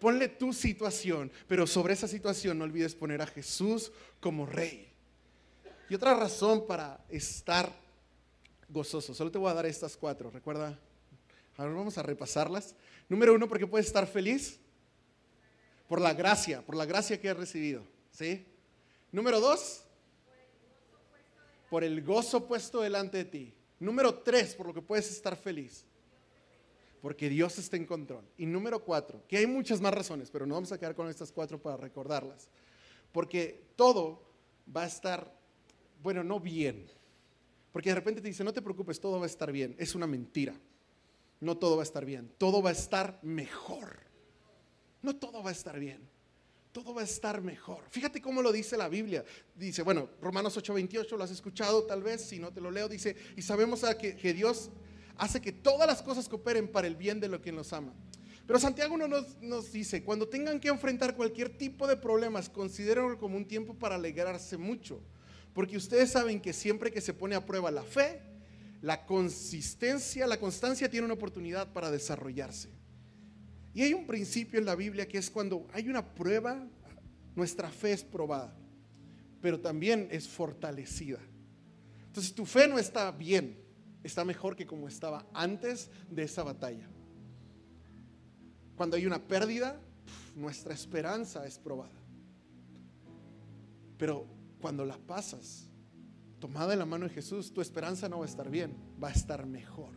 Ponle 0.00 0.28
tu 0.28 0.52
situación, 0.52 1.30
pero 1.46 1.66
sobre 1.66 1.92
esa 1.92 2.08
situación 2.08 2.58
no 2.58 2.64
olvides 2.64 2.94
poner 2.94 3.20
a 3.20 3.26
Jesús 3.26 3.92
como 4.18 4.46
Rey. 4.46 4.90
Y 5.90 5.94
otra 5.94 6.14
razón 6.14 6.66
para 6.66 7.04
estar 7.08 7.70
gozoso, 8.68 9.12
solo 9.14 9.30
te 9.30 9.38
voy 9.38 9.50
a 9.50 9.54
dar 9.54 9.66
estas 9.66 9.96
cuatro, 9.96 10.30
recuerda, 10.30 10.78
ahora 11.56 11.74
vamos 11.74 11.98
a 11.98 12.02
repasarlas. 12.02 12.74
Número 13.08 13.34
uno, 13.34 13.48
porque 13.48 13.66
puedes 13.66 13.86
estar 13.86 14.06
feliz 14.06 14.58
por 15.88 16.00
la 16.00 16.14
gracia, 16.14 16.62
por 16.62 16.76
la 16.76 16.86
gracia 16.86 17.20
que 17.20 17.28
has 17.28 17.36
recibido. 17.36 17.82
¿sí? 18.12 18.46
Número 19.12 19.40
dos, 19.40 19.82
por 21.68 21.84
el 21.84 22.02
gozo 22.02 22.46
puesto 22.46 22.80
delante 22.80 23.18
de 23.18 23.24
ti. 23.24 23.54
Número 23.80 24.14
tres, 24.14 24.54
por 24.54 24.66
lo 24.66 24.74
que 24.74 24.82
puedes 24.82 25.10
estar 25.10 25.36
feliz. 25.36 25.84
Porque 27.00 27.28
Dios 27.28 27.58
está 27.58 27.76
en 27.76 27.86
control. 27.86 28.24
Y 28.36 28.46
número 28.46 28.84
cuatro, 28.84 29.22
que 29.26 29.38
hay 29.38 29.46
muchas 29.46 29.80
más 29.80 29.94
razones, 29.94 30.30
pero 30.30 30.46
no 30.46 30.54
vamos 30.54 30.72
a 30.72 30.78
quedar 30.78 30.94
con 30.94 31.08
estas 31.08 31.32
cuatro 31.32 31.60
para 31.60 31.76
recordarlas. 31.76 32.48
Porque 33.12 33.68
todo 33.76 34.22
va 34.74 34.82
a 34.82 34.86
estar, 34.86 35.34
bueno, 36.02 36.22
no 36.22 36.38
bien. 36.38 36.86
Porque 37.72 37.88
de 37.88 37.94
repente 37.94 38.20
te 38.20 38.28
dice, 38.28 38.44
no 38.44 38.52
te 38.52 38.62
preocupes, 38.62 39.00
todo 39.00 39.18
va 39.18 39.24
a 39.24 39.26
estar 39.26 39.50
bien. 39.50 39.74
Es 39.78 39.94
una 39.94 40.06
mentira. 40.06 40.54
No 41.40 41.56
todo 41.56 41.76
va 41.76 41.82
a 41.82 41.84
estar 41.84 42.04
bien. 42.04 42.30
Todo 42.36 42.62
va 42.62 42.70
a 42.70 42.74
estar 42.74 43.18
mejor. 43.22 44.00
No 45.02 45.16
todo 45.16 45.42
va 45.42 45.50
a 45.50 45.52
estar 45.52 45.78
bien 45.78 46.08
todo 46.72 46.94
va 46.94 47.00
a 47.00 47.04
estar 47.04 47.40
mejor. 47.42 47.84
Fíjate 47.90 48.20
cómo 48.20 48.42
lo 48.42 48.52
dice 48.52 48.76
la 48.76 48.88
Biblia. 48.88 49.24
Dice, 49.56 49.82
bueno, 49.82 50.08
Romanos 50.20 50.56
8:28 50.56 51.16
lo 51.16 51.24
has 51.24 51.30
escuchado 51.30 51.84
tal 51.84 52.02
vez, 52.02 52.22
si 52.22 52.38
no 52.38 52.52
te 52.52 52.60
lo 52.60 52.70
leo, 52.70 52.88
dice, 52.88 53.16
y 53.36 53.42
sabemos 53.42 53.84
que, 53.98 54.16
que, 54.16 54.32
Dios 54.32 54.70
hace 55.16 55.40
que 55.40 55.52
todas 55.52 55.86
las 55.86 56.02
cosas 56.02 56.28
cooperen 56.28 56.68
para 56.68 56.86
el 56.86 56.96
bien 56.96 57.20
de 57.20 57.28
lo 57.28 57.40
que 57.40 57.52
nos 57.52 57.72
ama. 57.72 57.92
Pero 58.46 58.58
Santiago 58.58 58.96
nos, 58.96 59.40
nos 59.40 59.72
dice, 59.72 60.02
cuando 60.02 60.28
tengan 60.28 60.58
que 60.58 60.68
enfrentar 60.68 61.14
cualquier 61.14 61.56
tipo 61.56 61.86
de 61.86 61.96
problemas, 61.96 62.48
considérenlo 62.48 63.18
como 63.18 63.36
un 63.36 63.46
tiempo 63.46 63.74
para 63.74 63.94
alegrarse 63.94 64.56
mucho, 64.56 65.00
porque 65.52 65.76
ustedes 65.76 66.10
saben 66.10 66.40
que 66.40 66.52
siempre 66.52 66.90
que 66.90 67.00
se 67.00 67.14
pone 67.14 67.36
a 67.36 67.46
prueba 67.46 67.70
la 67.70 67.82
fe, 67.82 68.20
la 68.82 69.04
consistencia, 69.04 70.26
la 70.26 70.38
constancia 70.38 70.90
tiene 70.90 71.04
una 71.04 71.14
oportunidad 71.14 71.72
para 71.72 71.90
desarrollarse. 71.90 72.70
Y 73.72 73.82
hay 73.82 73.94
un 73.94 74.06
principio 74.06 74.58
en 74.58 74.64
la 74.64 74.74
Biblia 74.74 75.06
que 75.06 75.18
es 75.18 75.30
cuando 75.30 75.66
hay 75.72 75.88
una 75.88 76.14
prueba, 76.14 76.66
nuestra 77.36 77.70
fe 77.70 77.92
es 77.92 78.02
probada, 78.02 78.56
pero 79.40 79.60
también 79.60 80.08
es 80.10 80.28
fortalecida. 80.28 81.20
Entonces 82.06 82.34
tu 82.34 82.44
fe 82.44 82.66
no 82.66 82.78
está 82.78 83.12
bien, 83.12 83.56
está 84.02 84.24
mejor 84.24 84.56
que 84.56 84.66
como 84.66 84.88
estaba 84.88 85.26
antes 85.34 85.90
de 86.10 86.22
esa 86.22 86.42
batalla. 86.42 86.88
Cuando 88.76 88.96
hay 88.96 89.06
una 89.06 89.22
pérdida, 89.22 89.80
nuestra 90.34 90.74
esperanza 90.74 91.46
es 91.46 91.58
probada. 91.58 91.90
Pero 93.98 94.26
cuando 94.60 94.84
la 94.86 94.96
pasas, 94.96 95.68
tomada 96.38 96.72
en 96.72 96.78
la 96.78 96.86
mano 96.86 97.06
de 97.06 97.14
Jesús, 97.14 97.52
tu 97.52 97.60
esperanza 97.60 98.08
no 98.08 98.20
va 98.20 98.24
a 98.24 98.28
estar 98.28 98.50
bien, 98.50 98.74
va 99.02 99.08
a 99.08 99.12
estar 99.12 99.46
mejor. 99.46 99.92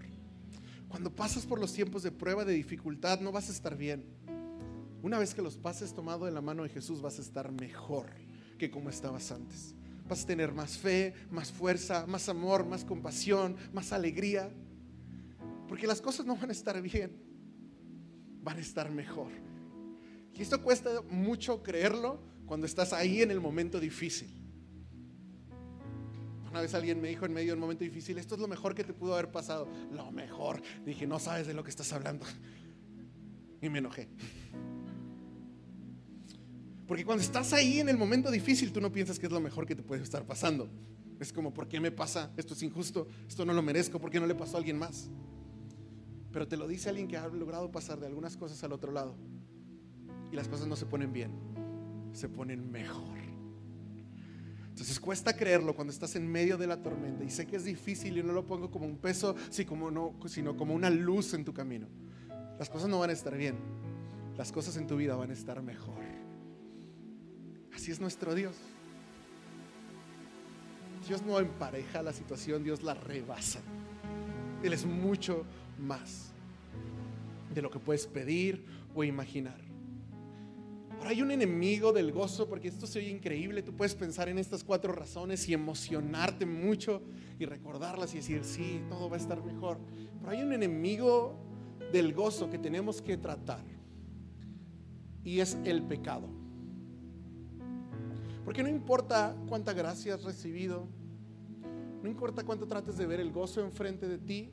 Cuando 0.90 1.10
pasas 1.10 1.46
por 1.46 1.60
los 1.60 1.74
tiempos 1.74 2.04
de 2.04 2.12
prueba, 2.12 2.46
de 2.46 2.54
dificultad, 2.54 3.20
no 3.20 3.32
vas 3.32 3.50
a 3.50 3.52
estar 3.52 3.76
bien. 3.76 4.06
Una 5.02 5.18
vez 5.18 5.34
que 5.34 5.42
los 5.42 5.58
pases 5.58 5.94
tomado 5.94 6.26
de 6.26 6.32
la 6.32 6.42
mano 6.42 6.64
de 6.64 6.70
Jesús, 6.70 7.02
vas 7.02 7.18
a 7.18 7.22
estar 7.22 7.52
mejor 7.52 8.08
que 8.60 8.70
como 8.70 8.90
estabas 8.90 9.32
antes. 9.32 9.74
Vas 10.08 10.24
a 10.24 10.28
tener 10.28 10.52
más 10.54 10.78
fe, 10.78 11.14
más 11.32 11.52
fuerza, 11.52 12.06
más 12.08 12.28
amor, 12.30 12.66
más 12.66 12.84
compasión, 12.84 13.56
más 13.74 13.94
alegría. 13.94 14.52
Porque 15.68 15.88
las 15.88 16.02
cosas 16.02 16.26
no 16.26 16.36
van 16.36 16.50
a 16.50 16.54
estar 16.54 16.82
bien, 16.82 17.12
van 18.42 18.58
a 18.58 18.62
estar 18.62 18.92
mejor. 18.92 19.32
Y 20.34 20.42
esto 20.42 20.62
cuesta 20.62 21.02
mucho 21.10 21.64
creerlo 21.64 22.22
cuando 22.46 22.66
estás 22.66 22.94
ahí 22.94 23.22
en 23.22 23.32
el 23.32 23.40
momento 23.40 23.80
difícil. 23.80 24.44
Una 26.50 26.62
vez 26.62 26.76
alguien 26.76 27.02
me 27.02 27.08
dijo 27.08 27.26
en 27.26 27.34
medio 27.34 27.48
de 27.48 27.54
un 27.54 27.62
momento 27.62 27.84
difícil, 27.84 28.18
esto 28.20 28.36
es 28.36 28.42
lo 28.42 28.48
mejor 28.48 28.76
que 28.76 28.84
te 28.84 28.94
pudo 28.94 29.14
haber 29.14 29.32
pasado. 29.32 29.68
Lo 29.92 30.12
mejor. 30.12 30.62
Dije, 30.86 31.08
no 31.08 31.18
sabes 31.18 31.48
de 31.48 31.54
lo 31.56 31.64
que 31.64 31.72
estás 31.72 31.92
hablando. 31.94 32.26
Y 33.60 33.70
me 33.70 33.80
enojé. 33.80 34.08
Porque 36.88 37.06
cuando 37.06 37.24
estás 37.24 37.54
ahí 37.54 37.80
en 37.80 37.90
el 37.90 37.98
momento 37.98 38.30
difícil, 38.30 38.74
tú 38.74 38.82
no 38.82 38.92
piensas 38.92 39.18
que 39.18 39.28
es 39.28 39.32
lo 39.32 39.40
mejor 39.40 39.66
que 39.66 39.76
te 39.76 39.84
puede 39.84 40.04
estar 40.04 40.26
pasando. 40.26 40.70
Es 41.20 41.32
como, 41.32 41.54
¿por 41.54 41.68
qué 41.68 41.80
me 41.80 41.92
pasa? 41.92 42.32
Esto 42.36 42.54
es 42.54 42.64
injusto, 42.64 43.08
esto 43.28 43.46
no 43.46 43.54
lo 43.54 43.62
merezco, 43.62 44.00
¿por 44.00 44.10
qué 44.10 44.20
no 44.20 44.28
le 44.28 44.36
pasó 44.36 44.58
a 44.58 44.60
alguien 44.60 44.78
más? 44.78 45.10
Pero 46.32 46.48
te 46.48 46.58
lo 46.58 46.68
dice 46.68 46.90
alguien 46.90 47.08
que 47.08 47.16
ha 47.16 47.28
logrado 47.28 47.72
pasar 47.72 48.00
de 48.00 48.08
algunas 48.08 48.36
cosas 48.36 48.62
al 48.64 48.74
otro 48.74 48.92
lado. 48.92 49.16
Y 50.32 50.36
las 50.36 50.48
cosas 50.48 50.68
no 50.68 50.76
se 50.76 50.86
ponen 50.86 51.14
bien, 51.14 51.32
se 52.12 52.28
ponen 52.28 52.72
mejor. 52.72 53.24
Entonces 54.68 55.00
cuesta 55.00 55.38
creerlo 55.38 55.76
cuando 55.76 55.94
estás 55.94 56.16
en 56.16 56.28
medio 56.28 56.58
de 56.58 56.66
la 56.66 56.82
tormenta 56.82 57.24
y 57.24 57.30
sé 57.30 57.46
que 57.46 57.56
es 57.56 57.64
difícil 57.64 58.18
y 58.18 58.24
no 58.24 58.34
lo 58.34 58.46
pongo 58.46 58.72
como 58.72 58.88
un 58.88 58.98
peso, 58.98 59.36
sino 59.50 60.58
como 60.58 60.74
una 60.74 60.90
luz 60.90 61.36
en 61.36 61.46
tu 61.46 61.54
camino. 61.54 61.88
Las 62.58 62.70
cosas 62.70 62.90
no 62.90 63.00
van 63.00 63.12
a 63.12 63.14
estar 63.14 63.38
bien, 63.38 63.56
las 64.36 64.52
cosas 64.52 64.76
en 64.78 64.88
tu 64.88 64.98
vida 64.98 65.16
van 65.16 65.30
a 65.30 65.34
estar 65.34 65.62
mejor. 65.62 66.13
Así 67.76 67.92
es 67.92 68.00
nuestro 68.00 68.36
Dios. 68.36 68.56
Dios 71.08 71.22
no 71.24 71.40
empareja 71.40 72.02
la 72.02 72.14
situación, 72.14 72.64
Dios 72.64 72.84
la 72.84 72.94
rebasa. 72.94 73.60
Él 74.64 74.74
es 74.74 74.86
mucho 74.86 75.44
más 75.80 76.32
de 77.54 77.62
lo 77.62 77.70
que 77.70 77.80
puedes 77.80 78.08
pedir 78.08 78.66
o 78.96 79.04
imaginar. 79.04 79.60
Pero 80.98 81.10
hay 81.10 81.22
un 81.22 81.32
enemigo 81.32 81.92
del 81.92 82.14
gozo, 82.14 82.48
porque 82.48 82.70
esto 82.70 82.88
se 82.88 83.00
oye 83.00 83.10
increíble. 83.10 83.62
Tú 83.62 83.74
puedes 83.74 83.94
pensar 83.94 84.30
en 84.30 84.38
estas 84.38 84.64
cuatro 84.64 84.94
razones 84.94 85.50
y 85.50 85.54
emocionarte 85.54 86.46
mucho 86.46 87.02
y 87.38 87.46
recordarlas 87.46 88.14
y 88.14 88.18
decir, 88.18 88.46
sí, 88.46 88.82
todo 88.88 89.10
va 89.10 89.18
a 89.18 89.20
estar 89.20 89.44
mejor. 89.44 89.80
Pero 90.20 90.32
hay 90.32 90.42
un 90.42 90.54
enemigo 90.54 91.36
del 91.92 92.14
gozo 92.14 92.50
que 92.50 92.58
tenemos 92.58 93.02
que 93.02 93.18
tratar. 93.18 93.66
Y 95.26 95.42
es 95.42 95.58
el 95.66 95.84
pecado. 95.84 96.43
Porque 98.46 98.64
no 98.64 98.70
importa 98.70 99.36
cuánta 99.48 99.74
gracia 99.74 100.16
has 100.16 100.24
recibido, 100.24 100.88
no 102.02 102.10
importa 102.10 102.44
cuánto 102.44 102.68
trates 102.68 102.98
de 102.98 103.06
ver 103.06 103.20
el 103.20 103.32
gozo 103.32 103.62
enfrente 103.62 104.08
de 104.08 104.18
ti, 104.18 104.52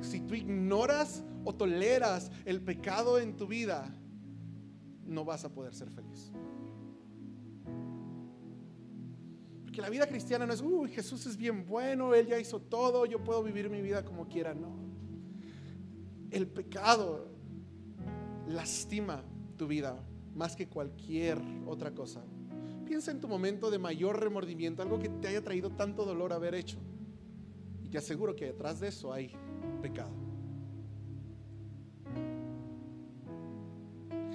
si 0.00 0.20
tú 0.20 0.34
ignoras 0.34 1.24
o 1.44 1.54
toleras 1.54 2.30
el 2.44 2.60
pecado 2.60 3.18
en 3.18 3.36
tu 3.36 3.46
vida, 3.46 3.92
no 5.04 5.24
vas 5.24 5.44
a 5.44 5.52
poder 5.52 5.74
ser 5.74 5.90
feliz. 5.90 6.32
Porque 9.64 9.82
la 9.82 9.90
vida 9.90 10.06
cristiana 10.06 10.46
no 10.46 10.52
es, 10.52 10.60
uy, 10.60 10.90
Jesús 10.90 11.26
es 11.26 11.36
bien 11.36 11.66
bueno, 11.66 12.14
Él 12.14 12.26
ya 12.26 12.38
hizo 12.38 12.60
todo, 12.60 13.06
yo 13.06 13.22
puedo 13.22 13.42
vivir 13.42 13.68
mi 13.68 13.82
vida 13.82 14.04
como 14.04 14.28
quiera. 14.28 14.54
No. 14.54 14.74
El 16.30 16.46
pecado 16.46 17.28
lastima 18.48 19.22
tu 19.56 19.66
vida 19.66 19.96
más 20.34 20.56
que 20.56 20.68
cualquier 20.68 21.38
otra 21.66 21.92
cosa. 21.92 22.22
Piensa 22.90 23.12
en 23.12 23.20
tu 23.20 23.28
momento 23.28 23.70
de 23.70 23.78
mayor 23.78 24.18
remordimiento, 24.18 24.82
algo 24.82 24.98
que 24.98 25.08
te 25.08 25.28
haya 25.28 25.44
traído 25.44 25.70
tanto 25.70 26.04
dolor 26.04 26.32
haber 26.32 26.56
hecho. 26.56 26.76
Y 27.84 27.88
te 27.88 27.98
aseguro 27.98 28.34
que 28.34 28.46
detrás 28.46 28.80
de 28.80 28.88
eso 28.88 29.12
hay 29.12 29.32
pecado. 29.80 30.10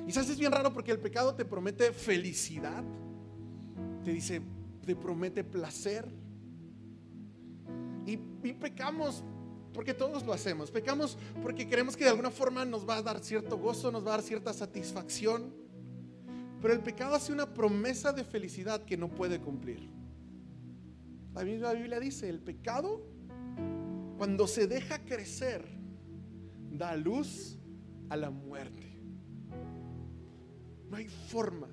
Y 0.07 0.09
es 0.09 0.39
bien 0.39 0.53
raro 0.53 0.71
porque 0.71 0.91
el 0.91 0.99
pecado 0.99 1.35
te 1.35 1.43
promete 1.43 1.91
felicidad, 1.91 2.81
te 4.05 4.13
dice, 4.13 4.41
te 4.85 4.95
promete 4.95 5.43
placer. 5.43 6.07
Y, 8.05 8.13
y, 8.41 8.53
pecamos 8.53 9.21
porque 9.73 9.93
todos 9.93 10.25
lo 10.25 10.31
hacemos. 10.31 10.71
Pecamos 10.71 11.17
porque 11.43 11.67
creemos 11.67 11.97
que 11.97 12.05
de 12.05 12.11
alguna 12.11 12.31
forma 12.31 12.63
nos 12.63 12.87
va 12.87 12.95
a 12.95 13.01
dar 13.01 13.21
cierto 13.21 13.57
gozo, 13.57 13.91
nos 13.91 14.05
va 14.05 14.13
a 14.13 14.17
dar 14.17 14.21
cierta 14.21 14.53
satisfacción. 14.53 15.64
Pero 16.65 16.73
el 16.73 16.82
pecado 16.82 17.13
hace 17.13 17.32
una 17.32 17.54
promesa 17.54 18.12
de 18.12 18.23
felicidad 18.23 18.82
que 18.86 18.97
no 18.97 19.08
puede 19.08 19.39
cumplir. 19.39 19.88
La 21.36 21.43
misma 21.43 21.73
Biblia 21.73 21.99
dice, 21.99 22.28
el 22.28 22.39
pecado, 22.39 23.06
cuando 24.17 24.47
se 24.47 24.65
deja 24.65 24.97
crecer, 25.06 25.63
da 26.71 26.95
luz 26.95 27.60
a 28.10 28.17
la 28.17 28.32
muerte. 28.32 28.99
No 30.89 30.97
hay 30.97 31.08
forma 31.08 31.67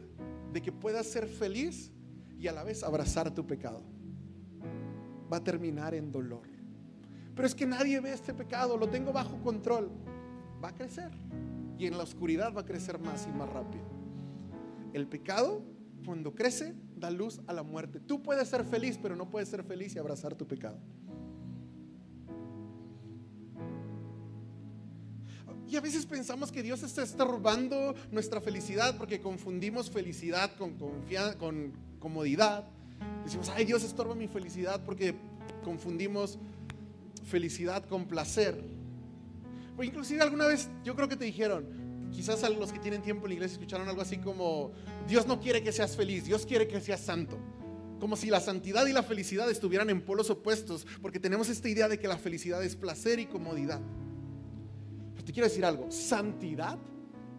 de 0.52 0.60
que 0.60 0.70
puedas 0.70 1.06
ser 1.06 1.26
feliz 1.26 1.90
y 2.38 2.46
a 2.46 2.52
la 2.52 2.62
vez 2.62 2.82
abrazar 2.82 3.34
tu 3.34 3.46
pecado. 3.46 3.82
Va 5.32 5.38
a 5.38 5.42
terminar 5.42 5.94
en 5.94 6.12
dolor. 6.12 6.46
Pero 7.34 7.48
es 7.48 7.54
que 7.54 7.64
nadie 7.64 7.98
ve 7.98 8.12
este 8.12 8.34
pecado, 8.34 8.76
lo 8.76 8.90
tengo 8.90 9.10
bajo 9.10 9.40
control. 9.40 9.90
Va 10.62 10.68
a 10.68 10.74
crecer. 10.74 11.12
Y 11.78 11.86
en 11.86 11.96
la 11.96 12.02
oscuridad 12.02 12.52
va 12.54 12.60
a 12.60 12.66
crecer 12.66 12.98
más 12.98 13.26
y 13.26 13.34
más 13.34 13.48
rápido. 13.48 13.91
El 14.92 15.06
pecado, 15.06 15.62
cuando 16.04 16.34
crece, 16.34 16.74
da 16.96 17.10
luz 17.10 17.40
a 17.46 17.52
la 17.52 17.62
muerte. 17.62 18.00
Tú 18.00 18.22
puedes 18.22 18.48
ser 18.48 18.64
feliz, 18.64 18.98
pero 19.00 19.16
no 19.16 19.30
puedes 19.30 19.48
ser 19.48 19.64
feliz 19.64 19.94
y 19.94 19.98
abrazar 19.98 20.34
tu 20.34 20.46
pecado. 20.46 20.78
Y 25.72 25.76
a 25.76 25.80
veces 25.80 26.04
pensamos 26.04 26.52
que 26.52 26.62
Dios 26.62 26.82
está, 26.82 27.24
robando 27.24 27.94
nuestra 28.10 28.42
felicidad 28.42 28.96
porque 28.98 29.20
confundimos 29.20 29.90
felicidad 29.90 30.54
con, 30.56 30.74
con 31.38 31.72
comodidad. 31.98 32.68
Decimos, 33.24 33.48
ay, 33.48 33.64
Dios 33.64 33.82
estorba 33.82 34.14
mi 34.14 34.28
felicidad 34.28 34.82
porque 34.84 35.14
confundimos 35.64 36.38
felicidad 37.24 37.84
con 37.86 38.04
placer. 38.04 38.62
O 39.78 39.82
inclusive 39.82 40.20
alguna 40.20 40.46
vez 40.46 40.68
yo 40.84 40.94
creo 40.94 41.08
que 41.08 41.16
te 41.16 41.24
dijeron, 41.24 41.66
Quizás 42.12 42.44
a 42.44 42.50
los 42.50 42.72
que 42.72 42.78
tienen 42.78 43.02
tiempo 43.02 43.24
en 43.24 43.30
la 43.30 43.34
iglesia 43.34 43.54
escucharon 43.54 43.88
algo 43.88 44.02
así 44.02 44.18
como, 44.18 44.72
Dios 45.08 45.26
no 45.26 45.40
quiere 45.40 45.62
que 45.62 45.72
seas 45.72 45.96
feliz, 45.96 46.24
Dios 46.24 46.44
quiere 46.44 46.68
que 46.68 46.80
seas 46.80 47.00
santo. 47.00 47.38
Como 47.98 48.16
si 48.16 48.28
la 48.28 48.40
santidad 48.40 48.86
y 48.86 48.92
la 48.92 49.02
felicidad 49.02 49.50
estuvieran 49.50 49.88
en 49.88 50.02
polos 50.02 50.28
opuestos, 50.28 50.86
porque 51.00 51.18
tenemos 51.18 51.48
esta 51.48 51.68
idea 51.68 51.88
de 51.88 51.98
que 51.98 52.08
la 52.08 52.18
felicidad 52.18 52.62
es 52.62 52.76
placer 52.76 53.18
y 53.18 53.26
comodidad. 53.26 53.80
Pero 55.14 55.24
te 55.24 55.32
quiero 55.32 55.48
decir 55.48 55.64
algo, 55.64 55.90
santidad 55.90 56.78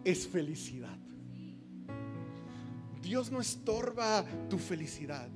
es 0.04 0.26
felicidad. 0.26 0.98
Dios 3.00 3.30
no 3.30 3.40
estorba 3.40 4.24
tu 4.48 4.58
felicidad, 4.58 5.28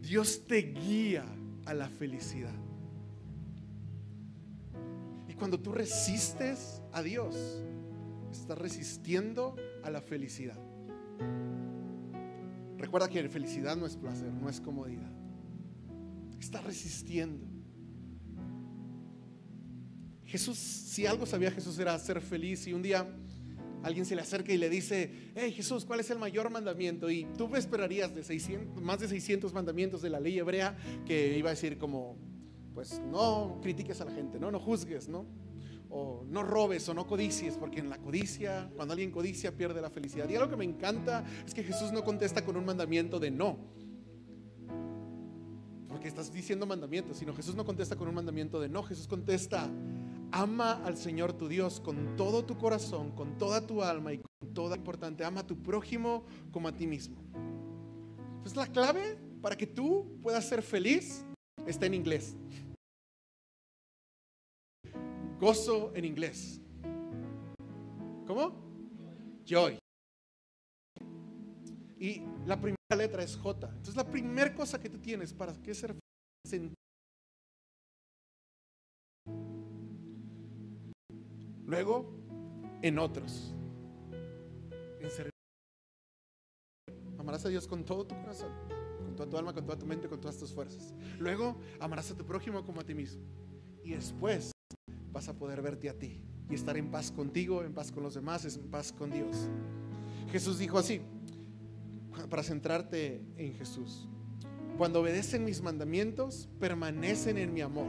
Dios 0.00 0.46
te 0.46 0.62
guía 0.62 1.24
a 1.66 1.74
la 1.74 1.88
felicidad. 1.88 2.54
Y 5.28 5.34
cuando 5.34 5.60
tú 5.60 5.72
resistes 5.72 6.80
a 6.92 7.02
Dios, 7.02 7.62
Estás 8.30 8.58
resistiendo 8.58 9.56
a 9.82 9.90
la 9.90 10.00
felicidad. 10.00 10.58
Recuerda 12.78 13.08
que 13.08 13.22
la 13.22 13.28
felicidad 13.28 13.76
no 13.76 13.86
es 13.86 13.96
placer, 13.96 14.32
no 14.32 14.48
es 14.48 14.60
comodidad. 14.60 15.12
Estás 16.38 16.64
resistiendo. 16.64 17.46
Jesús, 20.24 20.58
si 20.58 21.06
algo 21.06 21.26
sabía 21.26 21.50
Jesús 21.50 21.78
era 21.78 21.98
ser 21.98 22.20
feliz 22.20 22.66
y 22.66 22.72
un 22.72 22.82
día 22.82 23.06
alguien 23.82 24.06
se 24.06 24.14
le 24.14 24.22
acerca 24.22 24.52
y 24.52 24.58
le 24.58 24.70
dice, 24.70 25.32
hey 25.34 25.52
Jesús, 25.52 25.84
¿cuál 25.84 26.00
es 26.00 26.10
el 26.10 26.18
mayor 26.18 26.50
mandamiento? 26.50 27.10
Y 27.10 27.24
tú 27.36 27.54
esperarías 27.56 28.14
de 28.14 28.22
600, 28.22 28.80
más 28.80 29.00
de 29.00 29.08
600 29.08 29.52
mandamientos 29.52 30.02
de 30.02 30.10
la 30.10 30.20
ley 30.20 30.38
hebrea 30.38 30.76
que 31.04 31.36
iba 31.36 31.50
a 31.50 31.54
decir 31.54 31.78
como, 31.78 32.16
pues 32.74 33.00
no 33.10 33.58
critiques 33.62 34.00
a 34.00 34.04
la 34.04 34.12
gente, 34.12 34.38
no, 34.38 34.50
no 34.50 34.60
juzgues, 34.60 35.08
¿no? 35.08 35.26
O 35.90 36.24
no 36.28 36.42
robes 36.42 36.88
o 36.88 36.94
no 36.94 37.06
codicies, 37.06 37.56
porque 37.56 37.80
en 37.80 37.90
la 37.90 37.98
codicia, 37.98 38.70
cuando 38.76 38.92
alguien 38.92 39.10
codicia, 39.10 39.56
pierde 39.56 39.80
la 39.80 39.90
felicidad. 39.90 40.28
Y 40.28 40.36
algo 40.36 40.48
que 40.48 40.56
me 40.56 40.64
encanta 40.64 41.24
es 41.44 41.52
que 41.52 41.62
Jesús 41.62 41.92
no 41.92 42.04
contesta 42.04 42.44
con 42.44 42.56
un 42.56 42.64
mandamiento 42.64 43.18
de 43.18 43.30
no, 43.30 43.58
porque 45.88 46.08
estás 46.08 46.32
diciendo 46.32 46.64
mandamientos, 46.66 47.18
sino 47.18 47.34
Jesús 47.34 47.54
no 47.56 47.64
contesta 47.66 47.96
con 47.96 48.08
un 48.08 48.14
mandamiento 48.14 48.60
de 48.60 48.68
no, 48.68 48.82
Jesús 48.82 49.06
contesta, 49.06 49.68
ama 50.30 50.82
al 50.84 50.96
Señor 50.96 51.32
tu 51.32 51.48
Dios 51.48 51.80
con 51.80 52.16
todo 52.16 52.44
tu 52.44 52.56
corazón, 52.56 53.10
con 53.10 53.36
toda 53.36 53.66
tu 53.66 53.82
alma 53.82 54.12
y 54.12 54.18
con 54.18 54.54
toda 54.54 54.76
importante, 54.76 55.24
ama 55.24 55.40
a 55.40 55.46
tu 55.46 55.60
prójimo 55.62 56.24
como 56.52 56.68
a 56.68 56.72
ti 56.72 56.86
mismo. 56.86 57.20
Entonces 58.36 58.56
la 58.56 58.66
clave 58.68 59.18
para 59.42 59.56
que 59.56 59.66
tú 59.66 60.18
puedas 60.22 60.48
ser 60.48 60.62
feliz 60.62 61.24
está 61.66 61.86
en 61.86 61.94
inglés. 61.94 62.36
Gozo 65.40 65.90
en 65.94 66.04
inglés. 66.04 66.60
¿Cómo? 68.26 68.52
Joy. 69.46 69.78
Y 71.98 72.22
la 72.46 72.60
primera 72.60 72.96
letra 72.96 73.22
es 73.22 73.36
J. 73.36 73.68
Entonces 73.68 73.96
la 73.96 74.04
primera 74.04 74.54
cosa 74.54 74.78
que 74.78 74.90
tú 74.90 74.98
tienes 74.98 75.32
para 75.32 75.54
que 75.54 75.74
ser 75.74 75.94
feliz 76.46 76.72
Luego, 81.66 82.12
en 82.82 82.98
otros. 82.98 83.54
En 85.00 85.10
servir. 85.10 85.30
Amarás 87.16 87.46
a 87.46 87.48
Dios 87.48 87.66
con 87.66 87.84
todo 87.84 88.04
tu 88.06 88.14
corazón, 88.16 88.52
con 89.04 89.14
toda 89.14 89.30
tu 89.30 89.36
alma, 89.38 89.54
con 89.54 89.64
toda 89.64 89.78
tu 89.78 89.86
mente, 89.86 90.08
con 90.08 90.20
todas 90.20 90.36
tus 90.36 90.52
fuerzas. 90.52 90.92
Luego, 91.18 91.56
amarás 91.78 92.10
a 92.10 92.16
tu 92.16 92.26
prójimo 92.26 92.64
como 92.64 92.80
a 92.80 92.84
ti 92.84 92.92
mismo. 92.92 93.22
Y 93.84 93.92
después, 93.92 94.52
vas 95.12 95.28
a 95.28 95.34
poder 95.34 95.62
verte 95.62 95.88
a 95.88 95.98
ti 95.98 96.20
y 96.48 96.54
estar 96.54 96.76
en 96.76 96.90
paz 96.90 97.10
contigo, 97.10 97.62
en 97.62 97.72
paz 97.72 97.92
con 97.92 98.02
los 98.02 98.14
demás, 98.14 98.44
en 98.44 98.70
paz 98.70 98.92
con 98.92 99.10
Dios. 99.10 99.48
Jesús 100.30 100.58
dijo 100.58 100.78
así, 100.78 101.00
para 102.28 102.42
centrarte 102.42 103.20
en 103.36 103.54
Jesús. 103.54 104.08
Cuando 104.76 105.00
obedecen 105.00 105.44
mis 105.44 105.62
mandamientos, 105.62 106.48
permanecen 106.58 107.38
en 107.38 107.52
mi 107.52 107.60
amor. 107.60 107.86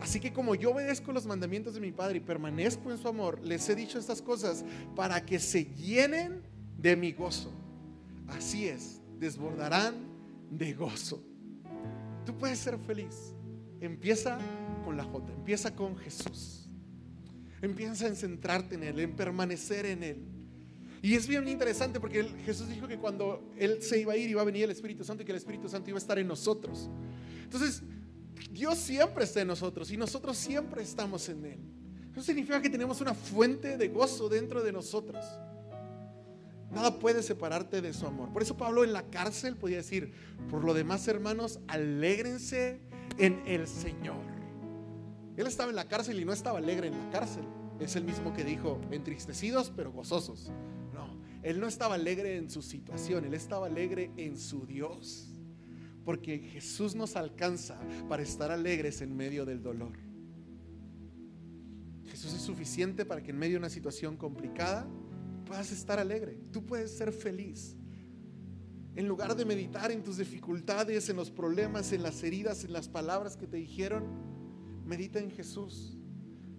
Así 0.00 0.20
que 0.20 0.32
como 0.32 0.54
yo 0.54 0.72
obedezco 0.72 1.12
los 1.12 1.26
mandamientos 1.26 1.74
de 1.74 1.80
mi 1.80 1.92
Padre 1.92 2.18
y 2.18 2.20
permanezco 2.20 2.90
en 2.90 2.98
su 2.98 3.08
amor, 3.08 3.40
les 3.42 3.68
he 3.68 3.74
dicho 3.74 3.98
estas 3.98 4.20
cosas 4.20 4.64
para 4.96 5.24
que 5.24 5.38
se 5.38 5.66
llenen 5.66 6.42
de 6.78 6.96
mi 6.96 7.12
gozo. 7.12 7.52
Así 8.28 8.66
es, 8.66 9.00
desbordarán 9.18 9.94
de 10.50 10.74
gozo. 10.74 11.22
Tú 12.26 12.36
puedes 12.36 12.58
ser 12.58 12.78
feliz. 12.78 13.34
Empieza 13.80 14.38
con 14.84 14.96
la 14.96 15.04
J, 15.04 15.32
empieza 15.32 15.74
con 15.74 15.96
Jesús. 15.96 16.68
Empieza 17.62 18.06
en 18.06 18.16
centrarte 18.16 18.74
en 18.74 18.84
Él, 18.84 19.00
en 19.00 19.16
permanecer 19.16 19.86
en 19.86 20.02
Él. 20.02 20.18
Y 21.02 21.14
es 21.14 21.26
bien 21.26 21.46
interesante 21.48 22.00
porque 22.00 22.24
Jesús 22.44 22.68
dijo 22.68 22.88
que 22.88 22.98
cuando 22.98 23.52
Él 23.58 23.82
se 23.82 24.00
iba 24.00 24.14
a 24.14 24.16
ir 24.16 24.30
iba 24.30 24.42
a 24.42 24.44
venir 24.44 24.64
el 24.64 24.70
Espíritu 24.70 25.04
Santo 25.04 25.22
y 25.22 25.26
que 25.26 25.32
el 25.32 25.38
Espíritu 25.38 25.68
Santo 25.68 25.90
iba 25.90 25.98
a 25.98 26.00
estar 26.00 26.18
en 26.18 26.26
nosotros. 26.26 26.88
Entonces, 27.42 27.82
Dios 28.50 28.78
siempre 28.78 29.24
está 29.24 29.40
en 29.40 29.48
nosotros 29.48 29.90
y 29.90 29.96
nosotros 29.96 30.36
siempre 30.36 30.82
estamos 30.82 31.28
en 31.28 31.44
Él. 31.44 31.58
Eso 32.12 32.22
significa 32.22 32.62
que 32.62 32.70
tenemos 32.70 33.00
una 33.00 33.12
fuente 33.12 33.76
de 33.76 33.88
gozo 33.88 34.28
dentro 34.28 34.62
de 34.62 34.72
nosotros. 34.72 35.24
Nada 36.70 36.98
puede 36.98 37.22
separarte 37.22 37.80
de 37.80 37.92
su 37.92 38.06
amor. 38.06 38.32
Por 38.32 38.42
eso 38.42 38.56
Pablo 38.56 38.82
en 38.82 38.92
la 38.92 39.02
cárcel 39.10 39.56
podía 39.56 39.76
decir, 39.78 40.12
por 40.50 40.64
lo 40.64 40.74
demás 40.74 41.06
hermanos, 41.06 41.60
alégrense 41.68 42.80
en 43.18 43.42
el 43.46 43.68
Señor. 43.68 44.33
Él 45.36 45.46
estaba 45.46 45.70
en 45.70 45.76
la 45.76 45.88
cárcel 45.88 46.20
y 46.20 46.24
no 46.24 46.32
estaba 46.32 46.58
alegre 46.58 46.88
en 46.88 46.98
la 46.98 47.10
cárcel. 47.10 47.44
Es 47.80 47.96
el 47.96 48.04
mismo 48.04 48.32
que 48.32 48.44
dijo, 48.44 48.80
entristecidos 48.90 49.72
pero 49.74 49.92
gozosos. 49.92 50.50
No, 50.92 51.18
él 51.42 51.60
no 51.60 51.66
estaba 51.66 51.96
alegre 51.96 52.36
en 52.36 52.48
su 52.50 52.62
situación, 52.62 53.24
él 53.24 53.34
estaba 53.34 53.66
alegre 53.66 54.10
en 54.16 54.38
su 54.38 54.64
Dios. 54.66 55.28
Porque 56.04 56.38
Jesús 56.38 56.94
nos 56.94 57.16
alcanza 57.16 57.78
para 58.08 58.22
estar 58.22 58.50
alegres 58.50 59.00
en 59.00 59.16
medio 59.16 59.44
del 59.44 59.62
dolor. 59.62 59.92
Jesús 62.06 62.34
es 62.34 62.42
suficiente 62.42 63.04
para 63.04 63.22
que 63.22 63.30
en 63.30 63.38
medio 63.38 63.54
de 63.54 63.58
una 63.58 63.70
situación 63.70 64.16
complicada 64.16 64.86
puedas 65.46 65.72
estar 65.72 65.98
alegre. 65.98 66.38
Tú 66.52 66.64
puedes 66.64 66.96
ser 66.96 67.10
feliz. 67.10 67.76
En 68.94 69.08
lugar 69.08 69.34
de 69.34 69.44
meditar 69.44 69.90
en 69.90 70.02
tus 70.02 70.18
dificultades, 70.18 71.08
en 71.08 71.16
los 71.16 71.30
problemas, 71.30 71.92
en 71.92 72.02
las 72.02 72.22
heridas, 72.22 72.64
en 72.64 72.72
las 72.72 72.88
palabras 72.88 73.36
que 73.36 73.48
te 73.48 73.56
dijeron, 73.56 74.04
medita 74.84 75.18
en 75.18 75.30
Jesús, 75.30 75.96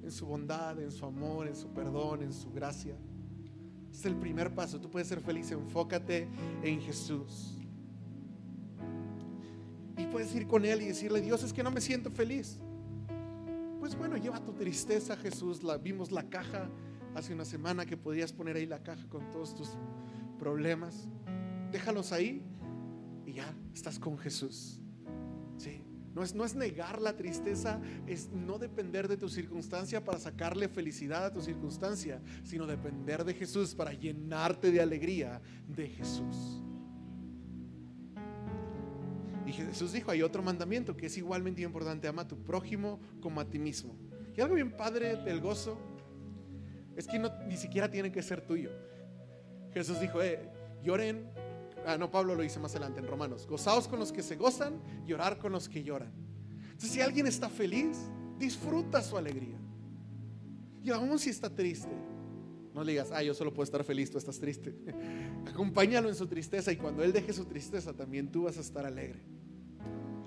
en 0.04 0.12
su 0.12 0.26
bondad, 0.26 0.80
en 0.80 0.92
su 0.92 1.06
amor, 1.06 1.48
en 1.48 1.56
su 1.56 1.70
perdón, 1.70 2.24
en 2.24 2.34
su 2.34 2.52
gracia. 2.52 2.96
Es 3.92 4.06
el 4.06 4.16
primer 4.16 4.54
paso. 4.54 4.80
Tú 4.80 4.90
puedes 4.90 5.08
ser 5.08 5.22
feliz. 5.22 5.52
Enfócate 5.52 6.28
en 6.64 6.82
Jesús. 6.82 7.58
Y 9.98 10.06
puedes 10.08 10.36
ir 10.36 10.48
con 10.48 10.66
Él 10.66 10.82
y 10.82 10.88
decirle, 10.88 11.22
Dios, 11.22 11.44
es 11.44 11.54
que 11.54 11.64
no 11.64 11.72
me 11.72 11.80
siento 11.80 12.12
feliz. 12.12 12.60
Pues 13.80 13.96
bueno, 13.98 14.18
lleva 14.18 14.44
tu 14.44 14.52
tristeza, 14.52 15.16
Jesús. 15.16 15.64
La, 15.64 15.78
vimos 15.78 16.12
la 16.12 16.24
caja 16.24 16.70
hace 17.14 17.34
una 17.34 17.46
semana 17.46 17.86
que 17.86 17.96
podías 17.96 18.34
poner 18.34 18.58
ahí 18.58 18.66
la 18.66 18.84
caja 18.84 19.08
con 19.08 19.30
todos 19.32 19.56
tus 19.56 19.78
problemas. 20.38 21.08
Déjalos 21.72 22.12
ahí 22.12 22.42
y 23.26 23.34
ya 23.34 23.56
estás 23.74 23.98
con 23.98 24.18
Jesús. 24.18 24.82
Sí. 25.58 25.85
No 26.16 26.24
es, 26.24 26.34
no 26.34 26.46
es 26.46 26.56
negar 26.56 27.02
la 27.02 27.18
tristeza, 27.18 27.82
es 28.08 28.32
no 28.32 28.58
depender 28.58 29.10
de 29.10 29.18
tu 29.18 29.28
circunstancia 29.28 30.04
para 30.04 30.18
sacarle 30.18 30.70
felicidad 30.70 31.26
a 31.26 31.34
tu 31.34 31.42
circunstancia, 31.42 32.22
sino 32.42 32.66
depender 32.66 33.26
de 33.26 33.34
Jesús 33.34 33.76
para 33.76 33.92
llenarte 33.92 34.72
de 34.72 34.82
alegría 34.82 35.42
de 35.68 35.90
Jesús. 35.90 36.62
Y 39.46 39.52
Jesús 39.52 39.92
dijo, 39.92 40.10
hay 40.10 40.22
otro 40.22 40.42
mandamiento 40.42 40.96
que 40.96 41.08
es 41.08 41.18
igualmente 41.18 41.62
importante, 41.62 42.08
ama 42.08 42.22
a 42.22 42.28
tu 42.28 42.42
prójimo 42.42 43.02
como 43.20 43.42
a 43.42 43.50
ti 43.50 43.60
mismo. 43.60 43.96
Y 44.36 44.40
algo 44.40 44.56
bien 44.56 44.72
padre 44.72 45.18
del 45.18 45.42
gozo 45.42 45.78
es 46.96 47.08
que 47.08 47.20
ni 47.20 47.58
siquiera 47.58 47.92
tiene 47.92 48.10
que 48.12 48.24
ser 48.24 48.40
tuyo. 48.40 48.72
Jesús 49.74 50.00
dijo, 50.00 50.22
eh, 50.22 50.50
lloren. 50.82 51.30
Ah, 51.86 51.98
no, 51.98 52.10
Pablo 52.10 52.36
lo 52.36 52.44
dice 52.44 52.60
más 52.60 52.72
adelante 52.72 53.00
en 53.00 53.08
Romanos. 53.08 53.48
Gozaos 53.48 53.88
con 53.88 54.00
los 54.00 54.12
que 54.12 54.24
se 54.24 54.36
gozan, 54.36 54.80
llorar 55.06 55.38
con 55.38 55.52
los 55.52 55.70
que 55.70 55.84
lloran. 55.84 56.12
Entonces, 56.64 56.92
si 56.92 57.02
alguien 57.02 57.28
está 57.28 57.50
feliz, 57.50 57.98
disfruta 58.38 59.02
su 59.02 59.18
alegría. 59.18 59.58
Y 60.84 60.92
aún 60.92 61.18
si 61.18 61.30
está 61.30 61.50
triste, 61.50 61.96
no 62.74 62.84
le 62.84 62.92
digas, 62.92 63.10
ah, 63.14 63.24
yo 63.24 63.34
solo 63.34 63.54
puedo 63.54 63.64
estar 63.64 63.84
feliz, 63.84 64.12
tú 64.12 64.18
estás 64.18 64.40
triste. 64.40 64.76
Acompáñalo 65.48 66.10
en 66.10 66.16
su 66.16 66.28
tristeza 66.28 66.72
y 66.72 66.76
cuando 66.76 67.04
él 67.04 67.14
deje 67.14 67.34
su 67.34 67.46
tristeza, 67.46 67.94
también 67.94 68.32
tú 68.32 68.44
vas 68.44 68.58
a 68.58 68.62
estar 68.62 68.86
alegre. 68.86 69.24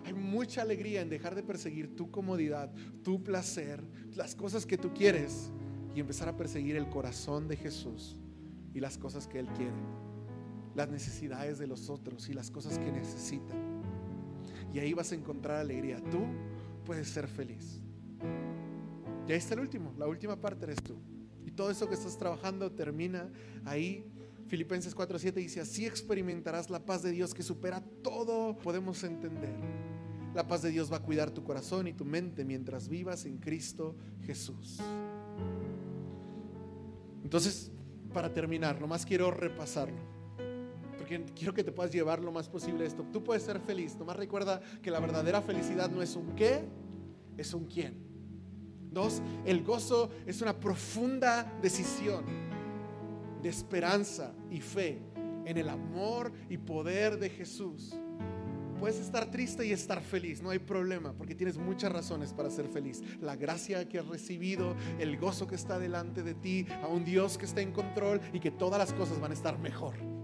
Hay 0.04 0.14
mucha 0.14 0.62
alegría 0.62 1.02
en 1.02 1.10
dejar 1.10 1.34
de 1.34 1.42
perseguir 1.42 1.94
tu 1.94 2.10
comodidad, 2.10 2.72
tu 3.02 3.22
placer, 3.22 3.84
las 4.14 4.34
cosas 4.34 4.64
que 4.64 4.78
tú 4.78 4.94
quieres 4.94 5.50
y 5.94 6.00
empezar 6.00 6.28
a 6.28 6.36
perseguir 6.36 6.76
el 6.76 6.88
corazón 6.88 7.48
de 7.48 7.56
Jesús 7.56 8.16
y 8.72 8.80
las 8.80 8.96
cosas 8.96 9.26
que 9.26 9.40
Él 9.40 9.46
quiere, 9.48 9.76
las 10.78 10.88
necesidades 10.88 11.58
de 11.58 11.66
los 11.66 11.90
otros 11.90 12.28
y 12.28 12.32
las 12.32 12.52
cosas 12.52 12.78
que 12.78 12.92
necesitan. 12.92 13.58
Y 14.72 14.78
ahí 14.78 14.94
vas 14.94 15.10
a 15.10 15.16
encontrar 15.16 15.56
alegría. 15.56 16.00
Tú 16.08 16.20
puedes 16.86 17.08
ser 17.08 17.26
feliz. 17.26 17.80
Y 19.26 19.32
ahí 19.32 19.38
está 19.38 19.54
el 19.54 19.60
último, 19.60 19.92
la 19.98 20.06
última 20.06 20.40
parte 20.40 20.66
eres 20.66 20.80
tú. 20.80 20.96
Y 21.44 21.50
todo 21.50 21.72
eso 21.72 21.88
que 21.88 21.94
estás 21.94 22.16
trabajando 22.16 22.70
termina 22.70 23.28
ahí. 23.64 24.06
Filipenses 24.46 24.94
4:7 24.94 25.34
dice, 25.34 25.60
así 25.60 25.84
experimentarás 25.84 26.70
la 26.70 26.84
paz 26.84 27.02
de 27.02 27.10
Dios 27.10 27.34
que 27.34 27.42
supera 27.42 27.82
todo 28.04 28.56
podemos 28.56 29.02
entender. 29.02 29.56
La 30.32 30.46
paz 30.46 30.62
de 30.62 30.70
Dios 30.70 30.92
va 30.92 30.98
a 30.98 31.02
cuidar 31.02 31.32
tu 31.32 31.42
corazón 31.42 31.88
y 31.88 31.92
tu 31.92 32.04
mente 32.04 32.44
mientras 32.44 32.88
vivas 32.88 33.24
en 33.24 33.38
Cristo 33.38 33.96
Jesús. 34.22 34.78
Entonces, 37.24 37.72
para 38.14 38.32
terminar, 38.32 38.80
nomás 38.80 39.04
quiero 39.04 39.32
repasarlo. 39.32 40.17
Quiero 41.34 41.54
que 41.54 41.64
te 41.64 41.72
puedas 41.72 41.92
llevar 41.92 42.22
lo 42.22 42.30
más 42.30 42.48
posible 42.48 42.84
esto. 42.84 43.04
Tú 43.12 43.24
puedes 43.24 43.42
ser 43.42 43.60
feliz. 43.60 43.96
Nomás 43.96 44.16
recuerda 44.16 44.60
que 44.82 44.90
la 44.90 45.00
verdadera 45.00 45.40
felicidad 45.40 45.90
no 45.90 46.02
es 46.02 46.14
un 46.16 46.34
qué, 46.34 46.64
es 47.36 47.54
un 47.54 47.64
quién. 47.64 47.96
Dos, 48.90 49.22
el 49.44 49.62
gozo 49.64 50.10
es 50.26 50.40
una 50.42 50.58
profunda 50.58 51.58
decisión 51.62 52.24
de 53.42 53.48
esperanza 53.48 54.34
y 54.50 54.60
fe 54.60 54.98
en 55.44 55.56
el 55.56 55.68
amor 55.68 56.32
y 56.48 56.58
poder 56.58 57.18
de 57.18 57.30
Jesús. 57.30 57.94
Puedes 58.78 59.00
estar 59.00 59.30
triste 59.30 59.66
y 59.66 59.72
estar 59.72 60.00
feliz, 60.00 60.40
no 60.40 60.50
hay 60.50 60.60
problema, 60.60 61.12
porque 61.12 61.34
tienes 61.34 61.58
muchas 61.58 61.90
razones 61.90 62.32
para 62.32 62.48
ser 62.48 62.68
feliz. 62.68 63.02
La 63.20 63.34
gracia 63.34 63.88
que 63.88 63.98
has 63.98 64.06
recibido, 64.06 64.76
el 65.00 65.18
gozo 65.18 65.48
que 65.48 65.56
está 65.56 65.80
delante 65.80 66.22
de 66.22 66.34
ti, 66.34 66.66
a 66.82 66.86
un 66.86 67.04
Dios 67.04 67.38
que 67.38 67.46
está 67.46 67.60
en 67.60 67.72
control 67.72 68.20
y 68.32 68.38
que 68.38 68.52
todas 68.52 68.78
las 68.78 68.92
cosas 68.92 69.20
van 69.20 69.32
a 69.32 69.34
estar 69.34 69.58
mejor. 69.58 70.17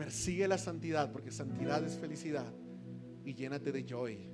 Persigue 0.00 0.48
la 0.48 0.56
santidad, 0.56 1.12
porque 1.12 1.30
santidad 1.30 1.84
es 1.84 1.98
felicidad. 1.98 2.50
Y 3.22 3.34
llénate 3.34 3.70
de 3.70 3.84
joy, 3.86 4.30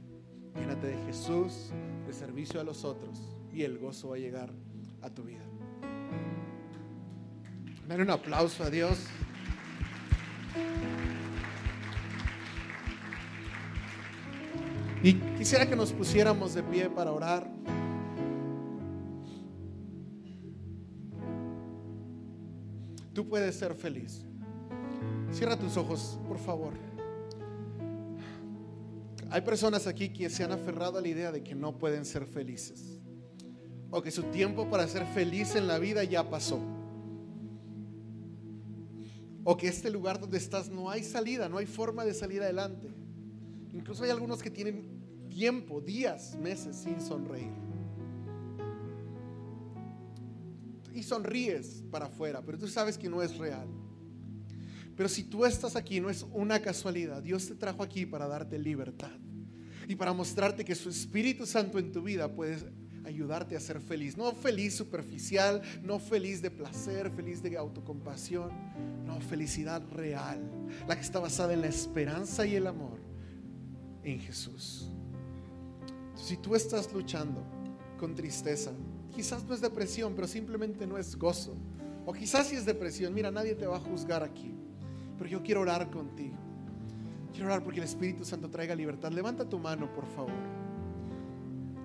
llénate 0.54 0.86
de 0.86 0.96
Jesús, 1.06 1.72
de 2.06 2.12
servicio 2.12 2.60
a 2.60 2.62
los 2.62 2.84
otros, 2.84 3.36
y 3.52 3.64
el 3.64 3.76
gozo 3.76 4.10
va 4.10 4.14
a 4.14 4.18
llegar 4.20 4.52
a 5.02 5.10
tu 5.10 5.24
vida. 5.24 5.42
Dale 7.88 8.04
un 8.04 8.10
aplauso 8.10 8.62
a 8.62 8.70
Dios. 8.70 9.08
Y 15.02 15.14
quisiera 15.36 15.68
que 15.68 15.74
nos 15.74 15.92
pusiéramos 15.92 16.54
de 16.54 16.62
pie 16.62 16.88
para 16.90 17.10
orar. 17.10 17.50
Tú 23.12 23.28
puedes 23.28 23.56
ser 23.56 23.74
feliz. 23.74 24.24
Cierra 25.36 25.58
tus 25.58 25.76
ojos, 25.76 26.18
por 26.26 26.38
favor. 26.38 26.72
Hay 29.28 29.42
personas 29.42 29.86
aquí 29.86 30.08
que 30.08 30.30
se 30.30 30.42
han 30.42 30.50
aferrado 30.50 30.96
a 30.96 31.02
la 31.02 31.08
idea 31.08 31.30
de 31.30 31.42
que 31.42 31.54
no 31.54 31.76
pueden 31.76 32.06
ser 32.06 32.24
felices. 32.24 32.98
O 33.90 34.00
que 34.00 34.10
su 34.10 34.22
tiempo 34.22 34.70
para 34.70 34.88
ser 34.88 35.04
feliz 35.04 35.54
en 35.54 35.66
la 35.66 35.78
vida 35.78 36.02
ya 36.04 36.30
pasó. 36.30 36.58
O 39.44 39.58
que 39.58 39.68
este 39.68 39.90
lugar 39.90 40.18
donde 40.18 40.38
estás 40.38 40.70
no 40.70 40.88
hay 40.88 41.04
salida, 41.04 41.50
no 41.50 41.58
hay 41.58 41.66
forma 41.66 42.06
de 42.06 42.14
salir 42.14 42.40
adelante. 42.42 42.88
Incluso 43.74 44.04
hay 44.04 44.10
algunos 44.10 44.42
que 44.42 44.50
tienen 44.50 45.28
tiempo, 45.28 45.82
días, 45.82 46.34
meses 46.36 46.76
sin 46.76 46.98
sonreír. 46.98 47.52
Y 50.94 51.02
sonríes 51.02 51.84
para 51.90 52.06
afuera, 52.06 52.40
pero 52.40 52.56
tú 52.56 52.68
sabes 52.68 52.96
que 52.96 53.10
no 53.10 53.20
es 53.20 53.36
real. 53.36 53.68
Pero 54.96 55.08
si 55.08 55.24
tú 55.24 55.44
estás 55.44 55.76
aquí, 55.76 56.00
no 56.00 56.08
es 56.08 56.24
una 56.32 56.60
casualidad. 56.60 57.22
Dios 57.22 57.46
te 57.46 57.54
trajo 57.54 57.82
aquí 57.82 58.06
para 58.06 58.26
darte 58.26 58.58
libertad 58.58 59.12
y 59.86 59.94
para 59.94 60.12
mostrarte 60.12 60.64
que 60.64 60.74
su 60.74 60.88
Espíritu 60.88 61.46
Santo 61.46 61.78
en 61.78 61.92
tu 61.92 62.02
vida 62.02 62.32
puede 62.32 62.58
ayudarte 63.04 63.56
a 63.56 63.60
ser 63.60 63.80
feliz. 63.80 64.16
No 64.16 64.32
feliz 64.32 64.74
superficial, 64.74 65.62
no 65.82 65.98
feliz 65.98 66.42
de 66.42 66.50
placer, 66.50 67.10
feliz 67.10 67.42
de 67.42 67.56
autocompasión. 67.56 68.50
No, 69.04 69.20
felicidad 69.20 69.82
real, 69.92 70.40
la 70.88 70.96
que 70.96 71.02
está 71.02 71.20
basada 71.20 71.52
en 71.52 71.60
la 71.60 71.68
esperanza 71.68 72.44
y 72.44 72.56
el 72.56 72.66
amor 72.66 72.98
en 74.02 74.18
Jesús. 74.18 74.90
Si 76.16 76.36
tú 76.38 76.56
estás 76.56 76.92
luchando 76.92 77.44
con 77.98 78.14
tristeza, 78.14 78.72
quizás 79.14 79.44
no 79.44 79.54
es 79.54 79.60
depresión, 79.60 80.14
pero 80.14 80.26
simplemente 80.26 80.86
no 80.86 80.98
es 80.98 81.14
gozo. 81.16 81.54
O 82.04 82.12
quizás 82.12 82.48
si 82.48 82.56
es 82.56 82.64
depresión, 82.64 83.14
mira, 83.14 83.30
nadie 83.30 83.54
te 83.54 83.66
va 83.66 83.76
a 83.76 83.80
juzgar 83.80 84.22
aquí. 84.22 84.55
Pero 85.18 85.30
yo 85.30 85.42
quiero 85.42 85.62
orar 85.62 85.90
contigo. 85.90 86.36
Quiero 87.32 87.48
orar 87.48 87.62
porque 87.62 87.80
el 87.80 87.84
Espíritu 87.84 88.24
Santo 88.24 88.48
traiga 88.48 88.74
libertad. 88.74 89.12
Levanta 89.12 89.46
tu 89.46 89.58
mano, 89.58 89.92
por 89.92 90.06
favor. 90.06 90.32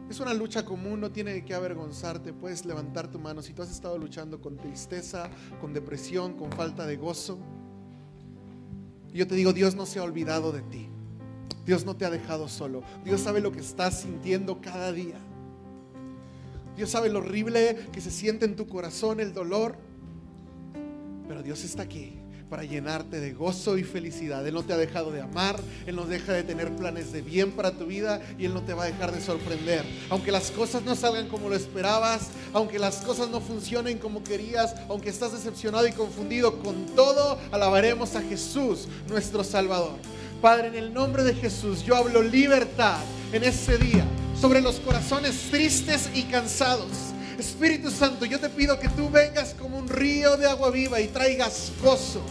Es 0.10 0.20
una 0.20 0.34
lucha 0.34 0.66
común, 0.66 1.00
no 1.00 1.12
tiene 1.12 1.44
que 1.44 1.54
avergonzarte. 1.54 2.34
Puedes 2.34 2.66
levantar 2.66 3.10
tu 3.10 3.20
mano 3.20 3.42
si 3.42 3.54
tú 3.54 3.62
has 3.62 3.70
estado 3.70 3.98
luchando 3.98 4.40
con 4.40 4.56
tristeza, 4.58 5.30
con 5.60 5.74
depresión, 5.74 6.38
con 6.38 6.52
falta 6.52 6.86
de 6.86 6.98
gozo. 6.98 7.38
Y 9.14 9.18
yo 9.18 9.28
te 9.28 9.36
digo, 9.36 9.52
Dios 9.52 9.76
no 9.76 9.86
se 9.86 10.00
ha 10.00 10.04
olvidado 10.04 10.54
de 10.54 10.62
ti. 10.62 10.88
Dios 11.66 11.86
no 11.86 11.98
te 11.98 12.06
ha 12.06 12.10
dejado 12.10 12.48
solo. 12.48 12.82
Dios 13.04 13.20
sabe 13.20 13.42
lo 13.42 13.52
que 13.52 13.60
estás 13.60 14.00
sintiendo 14.00 14.62
cada 14.62 14.94
día. 14.94 15.20
Dios 16.78 16.90
sabe 16.90 17.10
lo 17.10 17.20
horrible 17.20 17.90
que 17.92 18.00
se 18.00 18.10
siente 18.10 18.46
en 18.46 18.56
tu 18.56 18.68
corazón, 18.68 19.20
el 19.20 19.34
dolor. 19.34 19.76
Pero 21.28 21.44
Dios 21.44 21.66
está 21.66 21.84
aquí 21.84 22.21
para 22.52 22.66
llenarte 22.66 23.22
de 23.22 23.32
gozo 23.32 23.78
y 23.78 23.84
felicidad. 23.86 24.46
Él 24.46 24.54
no 24.54 24.64
te 24.64 24.74
ha 24.74 24.78
dejado 24.78 25.10
de 25.14 25.22
amar, 25.22 25.58
Él 25.86 25.96
no 25.96 26.04
deja 26.04 26.34
de 26.34 26.44
tener 26.44 26.70
planes 26.76 27.14
de 27.14 27.22
bien 27.22 27.54
para 27.54 27.72
tu 27.72 27.86
vida 27.86 28.22
y 28.38 28.44
Él 28.44 28.54
no 28.54 28.62
te 28.62 28.74
va 28.74 28.84
a 28.84 28.88
dejar 28.88 29.14
de 29.14 29.22
sorprender. 29.22 29.86
Aunque 30.10 30.34
las 30.34 30.52
cosas 30.52 30.84
no 30.84 30.98
salgan 30.98 31.30
como 31.30 31.48
lo 31.48 31.56
esperabas, 31.56 32.28
aunque 32.52 32.78
las 32.78 32.98
cosas 32.98 33.30
no 33.30 33.40
funcionen 33.40 34.00
como 34.00 34.22
querías, 34.22 34.76
aunque 34.90 35.08
estás 35.08 35.32
decepcionado 35.32 35.88
y 35.88 35.94
confundido, 35.94 36.60
con 36.60 36.88
todo 36.88 37.40
alabaremos 37.54 38.18
a 38.18 38.22
Jesús, 38.22 38.90
nuestro 39.08 39.46
Salvador. 39.46 39.96
Padre, 40.42 40.68
en 40.68 40.76
el 40.76 40.94
nombre 40.94 41.24
de 41.24 41.36
Jesús, 41.36 41.84
yo 41.84 41.96
hablo 41.96 42.22
libertad 42.22 43.00
en 43.32 43.46
ese 43.46 43.78
día 43.78 44.06
sobre 44.40 44.60
los 44.60 44.82
corazones 44.82 45.48
tristes 45.52 46.10
y 46.14 46.24
cansados. 46.24 46.92
Espíritu 47.40 47.90
Santo, 47.90 48.26
yo 48.26 48.42
te 48.42 48.50
pido 48.50 48.78
que 48.78 48.90
tú 48.90 49.10
vengas 49.10 49.54
como 49.54 49.78
un 49.78 49.88
río 49.88 50.36
de 50.36 50.48
agua 50.48 50.70
viva 50.70 51.00
y 51.00 51.08
traigas 51.08 51.72
gozo. 51.82 52.22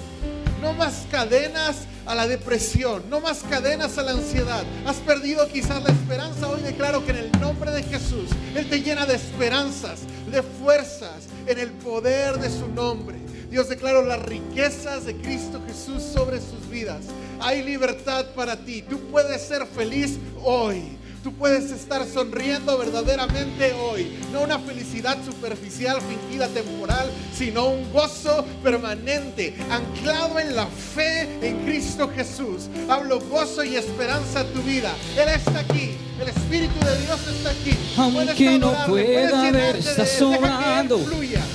No 0.60 0.74
más 0.74 1.06
cadenas 1.10 1.86
a 2.06 2.14
la 2.14 2.26
depresión, 2.26 3.04
no 3.08 3.20
más 3.20 3.42
cadenas 3.48 3.96
a 3.98 4.02
la 4.02 4.12
ansiedad. 4.12 4.62
Has 4.86 4.96
perdido 4.96 5.48
quizás 5.48 5.82
la 5.82 5.90
esperanza. 5.90 6.48
Hoy 6.48 6.60
declaro 6.60 7.04
que 7.04 7.12
en 7.12 7.18
el 7.18 7.32
nombre 7.40 7.70
de 7.70 7.82
Jesús, 7.82 8.30
Él 8.54 8.68
te 8.68 8.80
llena 8.82 9.06
de 9.06 9.14
esperanzas, 9.14 10.00
de 10.30 10.42
fuerzas, 10.42 11.28
en 11.46 11.58
el 11.58 11.70
poder 11.70 12.38
de 12.38 12.50
su 12.50 12.68
nombre. 12.68 13.18
Dios 13.50 13.68
declaro 13.68 14.02
las 14.02 14.22
riquezas 14.22 15.06
de 15.06 15.16
Cristo 15.16 15.60
Jesús 15.66 16.02
sobre 16.02 16.40
sus 16.40 16.68
vidas. 16.70 17.06
Hay 17.40 17.62
libertad 17.62 18.26
para 18.36 18.56
ti. 18.56 18.82
Tú 18.82 19.00
puedes 19.10 19.42
ser 19.42 19.66
feliz 19.66 20.18
hoy. 20.42 20.99
Tú 21.22 21.34
puedes 21.34 21.70
estar 21.70 22.06
sonriendo 22.06 22.78
verdaderamente 22.78 23.74
hoy. 23.74 24.18
No 24.32 24.40
una 24.40 24.58
felicidad 24.58 25.18
superficial, 25.22 25.98
fingida, 26.00 26.48
temporal, 26.48 27.10
sino 27.34 27.66
un 27.66 27.92
gozo 27.92 28.42
permanente, 28.62 29.54
anclado 29.70 30.38
en 30.38 30.56
la 30.56 30.66
fe 30.66 31.28
en 31.46 31.58
Cristo 31.66 32.10
Jesús. 32.14 32.70
Hablo 32.88 33.20
gozo 33.20 33.62
y 33.62 33.76
esperanza 33.76 34.40
a 34.40 34.44
tu 34.44 34.62
vida. 34.62 34.94
Él 35.14 35.28
está 35.28 35.60
aquí. 35.60 35.94
El 36.18 36.28
Espíritu 36.28 36.78
de 36.86 36.98
Dios 37.02 37.20
está 37.28 37.50
aquí. 37.50 37.76
Aunque 37.98 38.58
no 38.58 38.72
pueda 38.86 39.50
ver, 39.50 39.76
está 39.76 40.06
sobrando. 40.06 41.00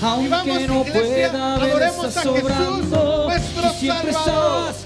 Aunque 0.01 0.67
no 0.67 0.83
pueda 0.83 1.57
ver, 1.57 1.83
está 1.83 2.21
sobrando. 2.21 3.31
Tú 3.55 3.79
siempre 3.79 4.11
estás 4.11 4.85